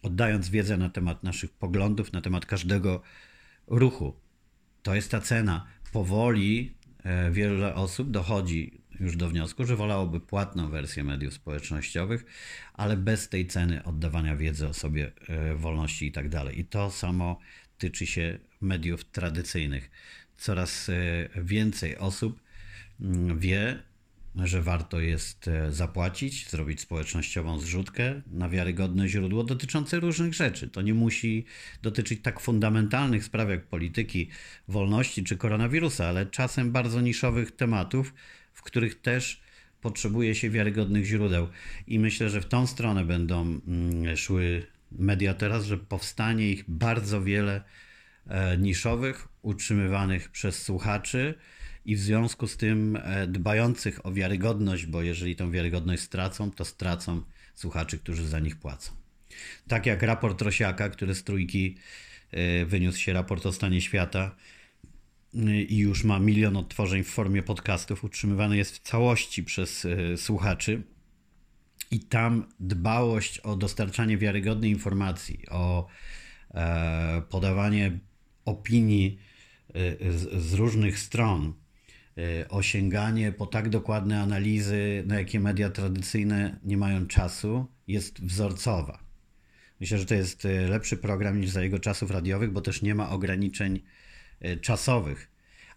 oddając 0.05 0.49
wiedzę 0.49 0.77
na 0.77 0.89
temat 0.89 1.23
naszych 1.23 1.53
poglądów, 1.53 2.13
na 2.13 2.21
temat 2.21 2.47
każdego 2.47 3.03
ruchu. 3.67 4.15
To 4.83 4.95
jest 4.95 5.11
ta 5.11 5.21
cena. 5.21 5.67
Powoli 5.93 6.75
e, 7.05 7.31
wiele 7.31 7.75
osób 7.75 8.11
dochodzi 8.11 8.81
już 9.01 9.17
do 9.17 9.29
wniosku, 9.29 9.65
że 9.65 9.77
wolałoby 9.77 10.21
płatną 10.21 10.71
wersję 10.71 11.05
mediów 11.05 11.35
społecznościowych, 11.35 12.25
ale 12.75 12.97
bez 12.97 13.29
tej 13.29 13.47
ceny 13.47 13.85
oddawania 13.85 14.37
wiedzy 14.37 14.69
o 14.69 14.75
sobie, 14.75 15.13
e, 15.29 15.55
wolności 15.55 16.07
i 16.07 16.13
tak 16.13 16.29
dalej. 16.29 16.61
I 16.61 16.65
to 16.65 16.91
samo 16.91 17.39
tyczy 17.79 18.07
się 18.07 18.39
mediów 18.61 19.05
tradycyjnych. 19.05 19.91
Coraz 20.37 20.89
e, 20.89 20.95
więcej 21.43 21.99
osób 21.99 22.41
mm, 23.01 23.39
wie, 23.39 23.83
że 24.37 24.63
warto 24.63 25.01
jest 25.01 25.49
e, 25.49 25.73
zapłacić, 25.73 26.51
zrobić 26.51 26.81
społecznościową 26.81 27.59
zrzutkę 27.59 28.23
na 28.27 28.49
wiarygodne 28.49 29.09
źródło 29.09 29.45
dotyczące 29.45 30.01
różnych 30.01 30.35
rzeczy. 30.35 30.69
To 30.69 30.83
nie 30.83 30.95
musi 30.95 31.45
dotyczyć 31.83 32.23
tak 32.23 32.41
fundamentalnych 32.41 33.25
spraw 33.25 33.49
jak 33.49 33.67
polityki, 33.67 34.29
wolności 34.69 35.25
czy 35.25 35.37
koronawirusa, 35.37 36.07
ale 36.07 36.27
czasem 36.27 36.73
bardzo 36.73 37.01
niszowych 37.01 37.51
tematów, 37.51 38.15
w 38.53 38.63
których 38.63 39.01
też 39.01 39.43
potrzebuje 39.81 40.35
się 40.35 40.51
wiarygodnych 40.51 41.05
źródeł. 41.05 41.49
I 41.87 41.99
myślę, 41.99 42.31
że 42.31 42.41
w 42.41 42.47
tą 42.47 42.67
stronę 42.67 43.05
będą 43.05 43.61
mm, 43.67 44.17
szły 44.17 44.67
media 44.93 45.35
teraz, 45.35 45.65
że 45.65 45.79
powstanie 45.79 46.51
ich 46.51 46.65
bardzo 46.69 47.23
wiele 47.23 47.63
e, 48.27 48.59
niszowych, 48.59 49.29
utrzymywanych 49.43 50.29
przez 50.29 50.63
słuchaczy 50.63 51.35
i 51.85 51.97
w 51.97 52.01
związku 52.01 52.47
z 52.47 52.57
tym 52.57 52.97
e, 52.97 53.27
dbających 53.27 54.07
o 54.07 54.13
wiarygodność, 54.13 54.87
bo 54.87 55.03
jeżeli 55.03 55.37
tą 55.37 55.51
wiarygodność 55.51 56.03
stracą, 56.03 56.51
to 56.51 56.65
stracą 56.65 57.23
słuchaczy, 57.55 57.99
którzy 57.99 58.29
za 58.29 58.41
nich 58.41 58.57
płacą. 58.57 58.93
Tak 59.69 59.87
jak 59.87 60.03
raport 60.03 60.43
Rosiaka, 60.43 60.89
który 60.89 61.15
z 61.15 61.25
trójki 61.25 61.77
e, 62.31 62.65
wyniósł 62.65 62.99
się 62.99 63.13
raport 63.13 63.47
o 63.47 63.53
stanie 63.53 63.81
świata 63.81 64.37
e, 65.35 65.63
i 65.63 65.79
już 65.79 66.05
ma 66.05 66.19
milion 66.19 66.57
odtworzeń 66.57 67.05
w 67.05 67.09
formie 67.09 67.43
podcastów, 67.43 68.05
utrzymywany 68.05 68.57
jest 68.57 68.77
w 68.77 68.79
całości 68.79 69.45
przez 69.45 69.87
słuchaczy. 70.17 70.83
I 71.91 72.01
tam 72.01 72.47
dbałość 72.61 73.39
o 73.39 73.57
dostarczanie 73.57 74.19
wiarygodnej 74.19 74.71
informacji, 74.71 75.49
o 75.51 75.87
podawanie 77.29 77.99
opinii 78.45 79.19
z, 80.33 80.55
różnych 80.55 80.99
stron, 80.99 81.55
osiąganie 82.49 83.33
po 83.33 83.47
tak 83.47 83.69
dokładne 83.69 84.21
analizy, 84.21 85.05
na 85.07 85.19
jakie 85.19 85.41
media 85.41 85.71
tradycyjne 85.71 86.59
nie 86.65 86.77
mają 86.77 87.07
czasu, 87.07 87.67
jest 87.87 88.21
wzorcowa. 88.21 89.05
Myślę, 89.81 89.99
że 89.99 90.07
to 90.07 90.15
jest 90.15 90.45
y, 90.45 90.69
lepszy 90.69 90.97
program 90.97 91.41
niż 91.41 91.51
za 91.51 91.63
jego 91.63 91.79
czasów 91.79 92.11
radiowych, 92.11 92.51
bo 92.53 92.61
też 92.61 92.83
nie 92.83 92.95
ma 92.95 93.11
ograniczeń 93.11 93.81
y, 94.45 94.57
czasowych. 94.57 95.31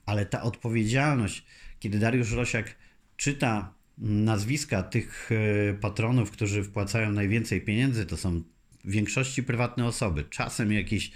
Ale 0.06 0.26
ta 0.26 0.42
odpowiedzialność, 0.42 1.46
kiedy 1.80 2.00
Dariusz 2.00 2.32
Rosiak 2.32 2.76
czyta 3.18 3.74
nazwiska 3.98 4.84
tych 4.84 5.30
patronów, 5.82 6.32
którzy 6.32 6.64
wpłacają 6.64 7.12
najwięcej 7.12 7.62
pieniędzy, 7.62 8.06
to 8.06 8.18
są 8.18 8.42
w 8.84 8.92
większości 8.92 9.44
prywatne 9.44 9.86
osoby, 9.86 10.24
czasem 10.30 10.72
jakieś 10.72 11.12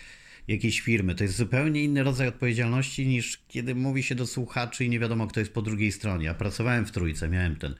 jakiejś 0.51 0.81
firmy. 0.81 1.15
To 1.15 1.23
jest 1.23 1.35
zupełnie 1.35 1.83
inny 1.83 2.03
rodzaj 2.03 2.27
odpowiedzialności 2.27 3.07
niż 3.07 3.43
kiedy 3.47 3.75
mówi 3.75 4.03
się 4.03 4.15
do 4.15 4.27
słuchaczy 4.27 4.85
i 4.85 4.89
nie 4.89 4.99
wiadomo, 4.99 5.27
kto 5.27 5.39
jest 5.39 5.53
po 5.53 5.61
drugiej 5.61 5.91
stronie. 5.91 6.25
Ja 6.25 6.33
pracowałem 6.33 6.85
w 6.85 6.91
Trójce, 6.91 7.29
miałem 7.29 7.55
ten, 7.55 7.75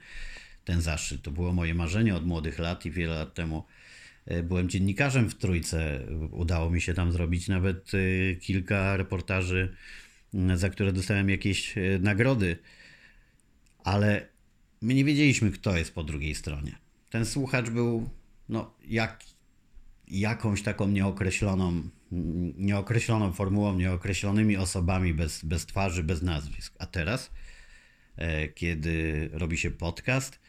ten 0.64 0.80
zaszczyt. 0.80 1.22
To 1.22 1.30
było 1.30 1.52
moje 1.52 1.74
marzenie 1.74 2.16
od 2.16 2.26
młodych 2.26 2.58
lat 2.58 2.86
i 2.86 2.90
wiele 2.90 3.14
lat 3.14 3.34
temu 3.34 3.64
e, 4.26 4.42
byłem 4.42 4.68
dziennikarzem 4.68 5.30
w 5.30 5.34
Trójce. 5.34 6.06
Udało 6.30 6.70
mi 6.70 6.80
się 6.80 6.94
tam 6.94 7.12
zrobić 7.12 7.48
nawet 7.48 7.92
e, 7.94 8.36
kilka 8.36 8.96
reportaży, 8.96 9.76
za 10.54 10.70
które 10.70 10.92
dostałem 10.92 11.30
jakieś 11.30 11.78
e, 11.78 11.80
nagrody. 12.00 12.56
Ale 13.84 14.28
my 14.80 14.94
nie 14.94 15.04
wiedzieliśmy, 15.04 15.50
kto 15.50 15.76
jest 15.76 15.94
po 15.94 16.04
drugiej 16.04 16.34
stronie. 16.34 16.78
Ten 17.10 17.26
słuchacz 17.26 17.70
był 17.70 18.10
no, 18.48 18.74
jak, 18.84 19.24
jakąś 20.20 20.62
taką 20.62 20.88
nieokreśloną 20.88 21.82
nieokreśloną 22.58 23.32
formułą, 23.32 23.78
nieokreślonymi 23.78 24.56
osobami 24.56 25.14
bez, 25.14 25.44
bez 25.44 25.66
twarzy, 25.66 26.02
bez 26.02 26.22
nazwisk. 26.22 26.74
A 26.78 26.86
teraz, 26.86 27.30
e, 28.16 28.48
kiedy 28.48 29.28
robi 29.32 29.58
się 29.58 29.70
podcast, 29.70 30.40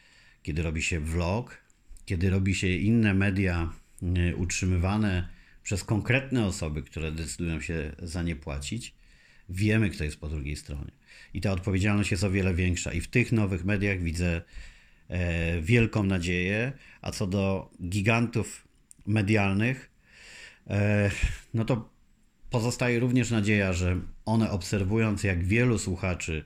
kiedy 0.41 0.63
robi 0.63 0.81
się 0.81 0.99
vlog, 0.99 1.57
kiedy 2.05 2.29
robi 2.29 2.55
się 2.55 2.67
inne 2.67 3.13
media 3.13 3.73
e, 4.01 4.35
utrzymywane 4.35 5.29
przez 5.63 5.83
konkretne 5.83 6.45
osoby, 6.45 6.81
które 6.81 7.11
decydują 7.11 7.61
się 7.61 7.95
za 7.99 8.23
nie 8.23 8.35
płacić, 8.35 8.95
wiemy, 9.49 9.89
kto 9.89 10.03
jest 10.03 10.19
po 10.19 10.29
drugiej 10.29 10.55
stronie. 10.55 10.91
I 11.33 11.41
ta 11.41 11.51
odpowiedzialność 11.51 12.11
jest 12.11 12.23
o 12.23 12.31
wiele 12.31 12.53
większa. 12.53 12.93
I 12.93 13.01
w 13.01 13.07
tych 13.07 13.31
nowych 13.31 13.65
mediach 13.65 14.01
widzę 14.01 14.41
e, 15.07 15.61
wielką 15.61 16.03
nadzieję, 16.03 16.73
a 17.01 17.11
co 17.11 17.27
do 17.27 17.71
gigantów 17.89 18.67
medialnych, 19.05 19.93
E, 20.69 21.11
no 21.53 21.65
to 21.65 21.89
pozostaje 22.49 22.99
również 22.99 23.31
nadzieja, 23.31 23.73
że 23.73 24.01
one 24.25 24.51
obserwując, 24.51 25.23
jak 25.23 25.43
wielu 25.43 25.77
słuchaczy, 25.79 26.43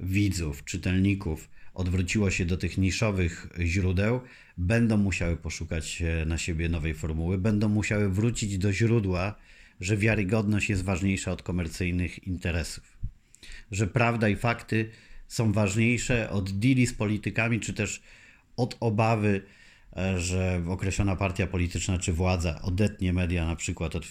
widzów, 0.00 0.64
czytelników 0.64 1.48
odwróciło 1.74 2.30
się 2.30 2.44
do 2.44 2.56
tych 2.56 2.78
niszowych 2.78 3.48
źródeł, 3.60 4.20
będą 4.58 4.96
musiały 4.96 5.36
poszukać 5.36 6.02
na 6.26 6.38
siebie 6.38 6.68
nowej 6.68 6.94
formuły, 6.94 7.38
będą 7.38 7.68
musiały 7.68 8.08
wrócić 8.10 8.58
do 8.58 8.72
źródła, 8.72 9.34
że 9.80 9.96
wiarygodność 9.96 10.70
jest 10.70 10.84
ważniejsza 10.84 11.32
od 11.32 11.42
komercyjnych 11.42 12.26
interesów, 12.26 12.98
że 13.70 13.86
prawda 13.86 14.28
i 14.28 14.36
fakty 14.36 14.90
są 15.28 15.52
ważniejsze 15.52 16.30
od 16.30 16.58
deali 16.58 16.86
z 16.86 16.94
politykami, 16.94 17.60
czy 17.60 17.74
też 17.74 18.02
od 18.56 18.76
obawy 18.80 19.42
że 20.16 20.62
określona 20.68 21.16
partia 21.16 21.46
polityczna 21.46 21.98
czy 21.98 22.12
władza 22.12 22.62
odetnie 22.62 23.12
media 23.12 23.46
na 23.46 23.56
przykład 23.56 23.96
od 23.96 24.06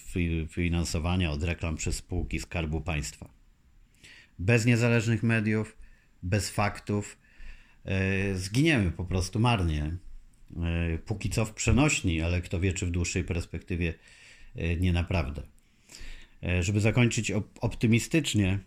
finansowania, 0.49 1.31
od 1.31 1.43
reklam 1.43 1.75
przez 1.75 1.95
spółki 1.95 2.39
Skarbu 2.39 2.81
Państwa. 2.81 3.29
Bez 4.39 4.65
niezależnych 4.65 5.23
mediów, 5.23 5.77
bez 6.23 6.49
faktów 6.49 7.17
e, 7.85 8.35
zginiemy 8.35 8.91
po 8.91 9.05
prostu 9.05 9.39
marnie. 9.39 9.83
E, 9.83 10.97
póki 10.97 11.29
co 11.29 11.45
w 11.45 11.53
przenośni, 11.53 12.21
ale 12.21 12.41
kto 12.41 12.59
wie, 12.59 12.73
czy 12.73 12.85
w 12.85 12.91
dłuższej 12.91 13.23
perspektywie 13.23 13.93
e, 14.55 14.75
nie 14.75 14.93
naprawdę. 14.93 15.41
Żeby 16.59 16.81
zakończyć 16.81 17.31
optymistycznie, 17.61 18.59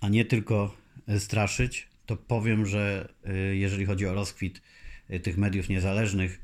a 0.00 0.08
nie 0.08 0.24
tylko 0.24 0.76
straszyć, 1.18 1.88
to 2.06 2.16
powiem, 2.16 2.66
że 2.66 3.08
jeżeli 3.52 3.86
chodzi 3.86 4.06
o 4.06 4.14
rozkwit 4.14 4.62
tych 5.22 5.36
mediów 5.36 5.68
niezależnych. 5.68 6.40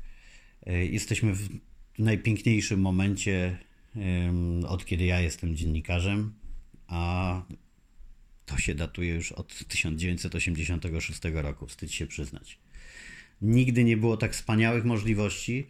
Y, 0.67 0.85
jesteśmy 0.85 1.33
w 1.33 1.49
najpiękniejszym 1.99 2.81
momencie, 2.81 3.57
od 4.67 4.85
kiedy 4.85 5.05
ja 5.05 5.21
jestem 5.21 5.55
dziennikarzem, 5.55 6.33
a 6.87 7.41
to 8.45 8.57
się 8.57 8.75
datuje 8.75 9.13
już 9.13 9.31
od 9.31 9.67
1986 9.67 11.19
roku, 11.33 11.67
wstyd 11.67 11.91
się 11.91 12.07
przyznać. 12.07 12.59
Nigdy 13.41 13.83
nie 13.83 13.97
było 13.97 14.17
tak 14.17 14.33
wspaniałych 14.33 14.85
możliwości 14.85 15.67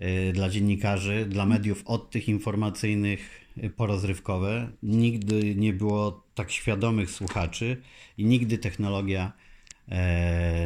y, 0.00 0.32
dla 0.32 0.50
dziennikarzy, 0.50 1.26
dla 1.28 1.46
mediów 1.46 1.82
od 1.86 2.10
tych 2.10 2.28
informacyjnych 2.28 3.42
porozrywkowe. 3.76 4.72
Nigdy 4.82 5.54
nie 5.54 5.72
było 5.72 6.26
tak 6.34 6.50
świadomych 6.50 7.10
słuchaczy 7.10 7.82
i 8.18 8.24
nigdy 8.24 8.58
technologia 8.58 9.32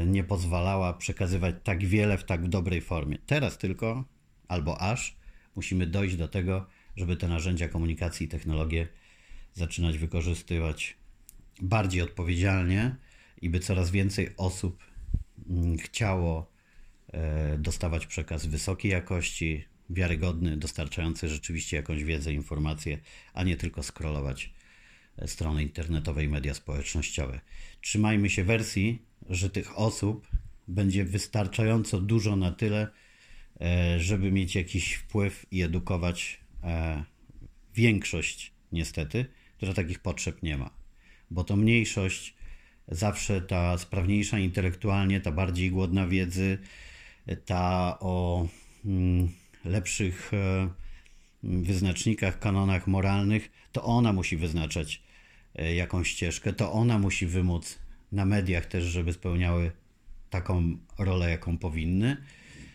nie 0.07 0.25
pozwalała 0.25 0.93
przekazywać 0.93 1.55
tak 1.65 1.85
wiele 1.85 2.19
w 2.19 2.25
tak 2.25 2.49
dobrej 2.49 2.81
formie. 2.81 3.19
Teraz 3.27 3.59
tylko, 3.59 4.05
albo 4.49 4.81
aż, 4.81 5.17
musimy 5.57 5.87
dojść 5.87 6.17
do 6.17 6.29
tego, 6.29 6.67
żeby 6.97 7.17
te 7.17 7.29
narzędzia 7.29 7.69
komunikacji 7.69 8.27
i 8.27 8.29
technologie 8.29 8.89
zaczynać 9.55 9.99
wykorzystywać 9.99 10.97
bardziej 11.63 12.03
odpowiedzialnie 12.03 12.97
i 13.43 13.51
by 13.51 13.61
coraz 13.61 13.91
więcej 13.91 14.35
osób 14.37 14.85
mm, 15.49 15.79
chciało 15.79 16.51
e, 17.13 17.59
dostawać 17.59 18.07
przekaz 18.07 18.47
wysokiej 18.47 18.93
jakości, 18.93 19.65
wiarygodny, 19.91 20.57
dostarczający 20.57 21.29
rzeczywiście 21.29 21.77
jakąś 21.77 22.05
wiedzę, 22.05 22.33
informacje, 22.33 22.99
a 23.35 23.43
nie 23.43 23.57
tylko 23.57 23.83
scrollować 23.83 24.55
strony 25.27 25.63
internetowe 25.63 26.25
i 26.25 26.29
media 26.29 26.55
społecznościowe. 26.55 27.41
Trzymajmy 27.81 28.31
się 28.31 28.45
wersji, 28.45 29.03
że 29.29 29.51
tych 29.51 29.79
osób 29.79 30.29
będzie 30.69 31.05
wystarczająco 31.05 32.01
dużo 32.01 32.37
na 32.37 32.53
tyle, 32.53 32.89
e, 33.61 34.01
żeby 34.01 34.33
mieć 34.33 34.55
jakiś 34.55 34.95
wpływ 34.95 35.47
i 35.51 35.63
edukować 35.63 36.41
e, 36.63 37.05
większość, 37.75 38.53
niestety, 38.73 39.27
która 39.57 39.73
takich 39.73 39.99
potrzeb 39.99 40.43
nie 40.43 40.59
ma. 40.59 40.71
Bo 41.31 41.45
to 41.45 41.57
mniejszość, 41.57 42.35
zawsze 42.89 43.41
ta 43.41 43.79
sprawniejsza 43.79 44.39
intelektualnie, 44.39 45.21
ta 45.21 45.33
bardziej 45.33 45.71
głodna 45.71 46.07
wiedzy, 46.07 46.59
ta 47.45 47.97
o 48.01 48.49
mm, 48.85 49.29
lepszych 49.65 50.35
e, 50.35 50.69
wyznacznikach, 51.43 52.39
kanonach 52.39 52.87
moralnych, 52.87 53.51
to 53.73 53.83
ona 53.85 54.13
musi 54.13 54.37
wyznaczać 54.37 55.03
jakąś 55.75 56.09
ścieżkę, 56.09 56.53
to 56.53 56.73
ona 56.73 56.99
musi 56.99 57.27
wymóc 57.27 57.79
na 58.13 58.25
mediach 58.25 58.67
też, 58.67 58.85
żeby 58.85 59.13
spełniały 59.13 59.73
taką 60.31 60.79
rolę, 60.99 61.31
jaką 61.31 61.59
powinny. 61.59 62.17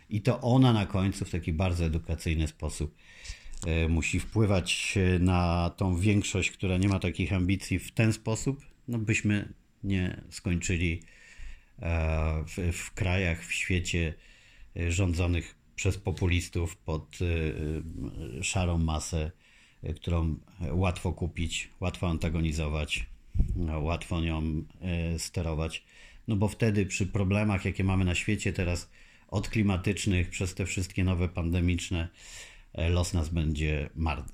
I 0.10 0.22
to 0.22 0.41
ona 0.41 0.74
na 0.74 0.86
końcu 0.86 1.26
w 1.26 1.30
taki 1.30 1.54
bardzo 1.54 1.86
edukacyjny 1.86 2.48
sposób 2.48 2.96
e, 3.67 3.88
musi 3.88 4.20
wpływać 4.20 4.98
na 5.20 5.72
tą 5.78 5.98
większość, 5.98 6.52
która 6.52 6.78
nie 6.78 6.88
ma 6.88 7.00
takich 7.00 7.34
ambicji 7.34 7.80
w 7.80 7.91
ten 7.91 8.13
sposób, 8.13 8.65
no 8.88 8.98
byśmy 8.98 9.54
nie 9.84 10.22
skończyli 10.30 11.02
e, 11.80 12.44
w, 12.48 12.78
w 12.78 12.91
krajach, 12.94 13.46
w 13.46 13.54
świecie 13.54 14.13
e, 14.76 14.91
rządzonych 14.91 15.56
przez 15.76 15.98
populistów 15.98 16.78
pod 16.78 17.20
szarą 18.41 18.78
masę, 18.78 19.32
którą 19.96 20.36
łatwo 20.72 21.13
kupić, 21.13 21.70
łatwo 21.80 22.10
antagonizować, 22.10 23.06
łatwo 23.82 24.22
nią 24.22 24.63
sterować 25.17 25.84
no 26.28 26.36
bo 26.36 26.48
wtedy 26.48 26.86
przy 26.86 27.08
problemach, 27.08 27.65
jakie 27.65 27.84
mamy 27.84 28.06
na 28.06 28.15
świecie 28.15 28.54
teraz, 28.54 28.89
od 29.28 29.50
klimatycznych 29.50 30.30
przez 30.30 30.54
te 30.56 30.65
wszystkie 30.65 31.04
nowe 31.04 31.30
pandemiczne, 31.30 32.08
los 32.74 33.13
nas 33.13 33.30
będzie 33.30 33.89
marny. 33.96 34.34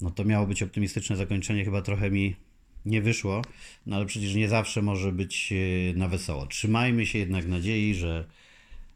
No 0.00 0.10
to 0.10 0.24
miało 0.24 0.46
być 0.46 0.62
optymistyczne 0.62 1.16
zakończenie, 1.16 1.64
chyba 1.64 1.82
trochę 1.82 2.10
mi 2.10 2.36
nie 2.84 3.02
wyszło, 3.02 3.42
no 3.86 3.96
ale 3.96 4.06
przecież 4.06 4.34
nie 4.34 4.48
zawsze 4.48 4.82
może 4.82 5.12
być 5.12 5.52
na 5.94 6.08
wesoło. 6.08 6.46
Trzymajmy 6.46 7.06
się 7.06 7.18
jednak 7.18 7.46
nadziei, 7.46 7.94
że 7.94 8.24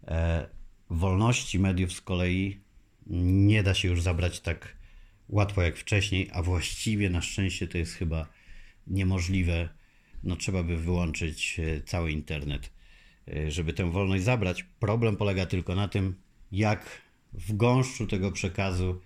e, 0.08 0.46
wolności 0.90 1.58
mediów 1.58 1.92
z 1.92 2.00
kolei 2.00 2.60
nie 3.06 3.62
da 3.62 3.74
się 3.74 3.88
już 3.88 4.02
zabrać 4.02 4.40
tak 4.40 4.76
łatwo 5.28 5.62
jak 5.62 5.76
wcześniej, 5.76 6.30
a 6.32 6.42
właściwie 6.42 7.10
na 7.10 7.22
szczęście 7.22 7.68
to 7.68 7.78
jest 7.78 7.94
chyba 7.94 8.26
niemożliwe 8.86 9.68
no 10.24 10.36
trzeba 10.36 10.62
by 10.62 10.76
wyłączyć 10.76 11.60
e, 11.60 11.80
cały 11.80 12.12
internet, 12.12 12.70
e, 13.28 13.50
żeby 13.50 13.72
tę 13.72 13.90
wolność 13.90 14.24
zabrać. 14.24 14.64
Problem 14.80 15.16
polega 15.16 15.46
tylko 15.46 15.74
na 15.74 15.88
tym, 15.88 16.14
jak 16.52 17.02
w 17.32 17.56
gąszczu 17.56 18.06
tego 18.06 18.32
przekazu 18.32 19.00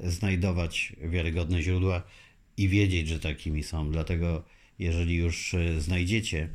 znajdować 0.00 0.92
wiarygodne 1.00 1.62
źródła 1.62 2.02
i 2.56 2.68
wiedzieć, 2.68 3.08
że 3.08 3.20
takimi 3.20 3.62
są. 3.62 3.90
Dlatego, 3.90 4.44
jeżeli 4.78 5.14
już 5.14 5.54
e, 5.54 5.80
znajdziecie 5.80 6.48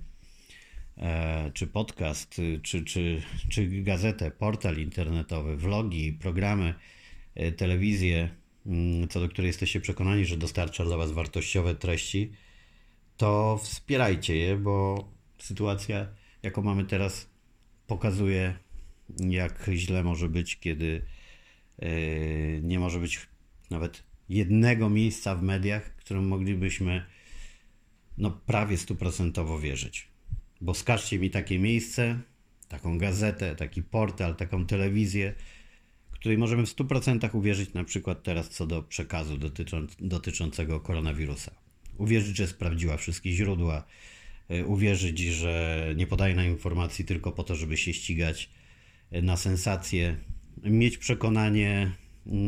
czy 1.54 1.68
podcast, 1.68 2.41
czy, 2.62 2.84
czy, 2.84 3.22
czy 3.50 3.68
gazetę, 3.68 4.32
portal 4.32 4.78
internetowy, 4.78 5.58
vlogi, 5.58 6.13
programy, 6.13 6.74
telewizję, 7.58 8.30
co 9.10 9.19
do 9.19 9.30
której 9.30 9.47
jesteście 9.47 9.82
przekonani, 9.82 10.25
że 10.25 10.38
dostarcza 10.38 10.86
dla 10.86 10.97
Was 10.97 11.12
wartościowe 11.12 11.75
treści, 11.75 12.32
to 13.17 13.60
wspierajcie 13.63 14.36
je, 14.36 14.58
bo 14.58 15.08
sytuacja, 15.38 16.08
jaką 16.43 16.62
mamy 16.62 16.86
teraz, 16.86 17.30
pokazuje, 17.88 18.58
jak 19.19 19.69
źle 19.73 20.04
może 20.04 20.30
być, 20.30 20.60
kiedy 20.60 21.06
yy, 21.80 22.60
nie 22.63 22.80
może 22.80 22.99
być 22.99 23.28
nawet 23.69 24.04
jednego 24.30 24.89
miejsca 24.89 25.36
w 25.36 25.43
mediach, 25.43 25.95
którym 25.95 26.28
moglibyśmy 26.28 27.06
no, 28.17 28.32
prawie 28.32 28.78
stuprocentowo 28.78 29.60
wierzyć. 29.60 30.08
Bo 30.62 30.73
skażcie 30.73 31.19
mi 31.19 31.30
takie 31.30 31.60
miejsce, 31.60 32.19
taką 32.67 32.97
gazetę, 32.97 33.56
taki 33.56 33.84
portal, 33.84 34.36
taką 34.36 34.65
telewizję, 34.65 35.34
której 36.19 36.38
możemy 36.38 36.65
w 36.65 36.75
100% 36.75 37.36
uwierzyć, 37.36 37.73
na 37.73 37.84
przykład 37.84 38.23
teraz 38.23 38.49
co 38.49 38.67
do 38.67 38.84
przekazu 38.84 39.38
dotyczą, 39.38 39.88
dotyczącego 39.99 40.80
koronawirusa 40.80 41.65
uwierzyć, 41.97 42.38
że 42.38 42.47
sprawdziła 42.47 42.97
wszystkie 42.97 43.32
źródła, 43.32 43.84
e, 44.49 44.65
uwierzyć, 44.65 45.19
że 45.19 45.86
nie 45.97 46.08
podaje 46.08 46.36
nam 46.36 46.45
informacji 46.45 47.06
tylko 47.06 47.32
po 47.32 47.43
to, 47.43 47.56
żeby 47.56 47.78
się 47.78 47.93
ścigać 47.93 48.49
e, 49.12 49.21
na 49.21 49.38
sensację, 49.38 50.17
mieć 50.63 50.97
przekonanie, 50.97 51.91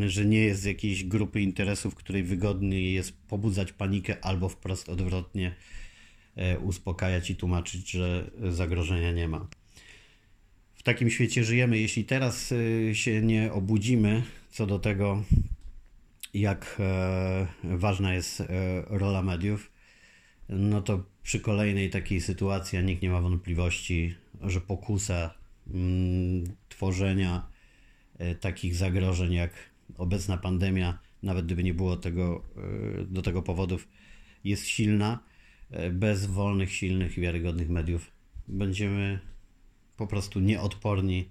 że 0.08 0.26
nie 0.26 0.40
jest 0.40 0.62
z 0.62 0.66
jakiejś 0.66 1.04
grupy 1.04 1.42
interesów, 1.42 1.96
której 1.96 2.24
wygodniej 2.24 2.94
jest 2.94 3.18
pobudzać 3.28 3.72
panikę 3.72 4.26
albo 4.26 4.50
wprost 4.50 4.90
odwrotnie 4.90 5.56
e, 6.36 6.60
uspokajać 6.60 7.30
i 7.30 7.36
tłumaczyć, 7.36 7.92
że 7.92 8.32
zagrożenia 8.50 9.12
nie 9.12 9.28
ma. 9.28 9.48
W 10.78 10.84
takim 10.84 11.10
świecie 11.10 11.44
żyjemy. 11.44 11.80
Jeśli 11.80 12.06
teraz 12.06 12.54
się 12.94 13.22
nie 13.22 13.54
obudzimy 13.54 14.24
co 14.58 14.68
do 14.68 14.80
tego, 14.80 15.24
jak 16.34 16.78
e, 16.80 17.48
ważna 17.64 18.14
jest 18.14 18.42
e, 18.42 18.46
rola 18.88 19.22
mediów, 19.22 19.72
no 20.50 20.82
to 20.82 21.04
przy 21.24 21.40
kolejnej 21.40 21.90
takiej 21.90 22.22
sytuacji, 22.22 22.84
nikt 22.84 23.02
nie 23.02 23.10
ma 23.10 23.22
wątpliwości, 23.22 24.16
że 24.42 24.62
pokusa 24.62 25.34
mm, 25.74 26.44
tworzenia 26.70 27.48
e, 28.18 28.36
takich 28.36 28.76
zagrożeń 28.76 29.34
jak 29.34 29.52
obecna 29.98 30.38
pandemia, 30.38 31.00
nawet 31.24 31.46
gdyby 31.46 31.64
nie 31.64 31.74
było 31.74 31.98
tego, 31.98 32.44
do 33.08 33.22
tego 33.22 33.42
powodów, 33.42 33.88
jest 34.44 34.66
silna. 34.66 35.20
Bez 35.92 36.26
wolnych, 36.26 36.74
silnych 36.74 37.18
i 37.18 37.22
wiarygodnych 37.22 37.70
mediów 37.70 38.12
będziemy 38.48 39.20
po 39.98 40.08
prostu 40.08 40.40
nieodporni 40.40 41.30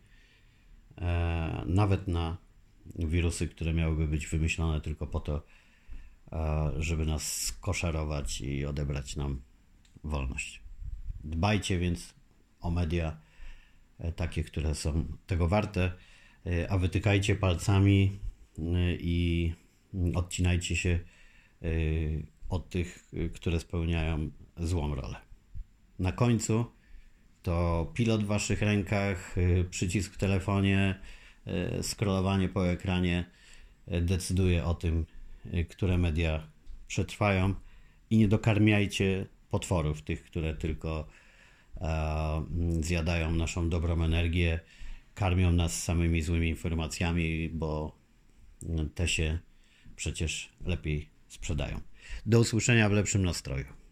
nawet 1.66 2.09
na 2.09 2.37
wirusy, 2.98 3.48
które 3.48 3.74
miałyby 3.74 4.09
być 4.09 4.26
wymyślone 4.26 4.81
tylko 4.81 5.07
po 5.07 5.20
to, 5.20 5.42
żeby 6.76 7.07
nas 7.07 7.42
skoszarować 7.42 8.40
i 8.40 8.66
odebrać 8.66 9.16
nam 9.16 9.40
wolność. 10.05 10.62
Dbajcie 11.24 11.79
więc 11.79 12.14
o 12.61 12.70
media 12.70 13.16
e, 13.98 14.12
takie, 14.12 14.44
które 14.44 14.74
są 14.74 15.05
tego 15.26 15.48
warte, 15.48 15.92
e, 16.46 16.70
a 16.70 16.79
wytykajcie 16.79 17.37
palcami 17.37 18.18
e, 18.59 18.62
i 18.94 19.52
odcinajcie 20.14 20.76
się 20.76 20.98
od 22.48 22.70
tych, 22.70 23.11
które 23.35 23.61
spełniają 23.61 24.31
złą 24.57 24.94
rolę. 24.94 25.16
Na 25.98 26.12
końcu 26.12 26.64
to 27.47 27.87
pilot 27.95 28.25
w 28.25 28.27
waszych 28.27 28.63
rękach, 28.63 29.35
przycisk 29.71 30.15
w 30.15 30.17
telefonie, 30.17 30.95
E, 31.47 31.83
scrollowanie 31.83 32.49
po 32.49 32.69
ekranie 32.69 33.25
e, 33.87 34.01
decyduje 34.01 34.65
o 34.65 34.75
tym, 34.75 35.07
które 35.71 35.99
media 35.99 36.47
przetrwają 36.87 37.55
i 38.11 38.19
nie 38.19 38.29
dokarmiajcie 38.29 39.27
potworów, 39.51 40.03
tych, 40.03 40.25
które 40.25 40.55
tylko 40.55 41.07
zjadają 42.81 43.33
naszą 43.33 43.69
dobrą 43.69 44.03
energię, 44.03 44.61
karmią 45.15 45.53
nas 45.53 45.83
samymi 45.83 46.23
złymi 46.23 46.49
informacjami, 46.49 47.49
bo 47.49 47.97
te 48.95 49.09
się 49.09 49.39
przecież 49.97 50.53
lepiej 50.67 51.09
sprzedają. 51.29 51.81
Do 52.27 52.41
usłyszenia 52.41 52.89
w 52.89 52.93
lepszym 52.93 53.25
nastroju. 53.25 53.86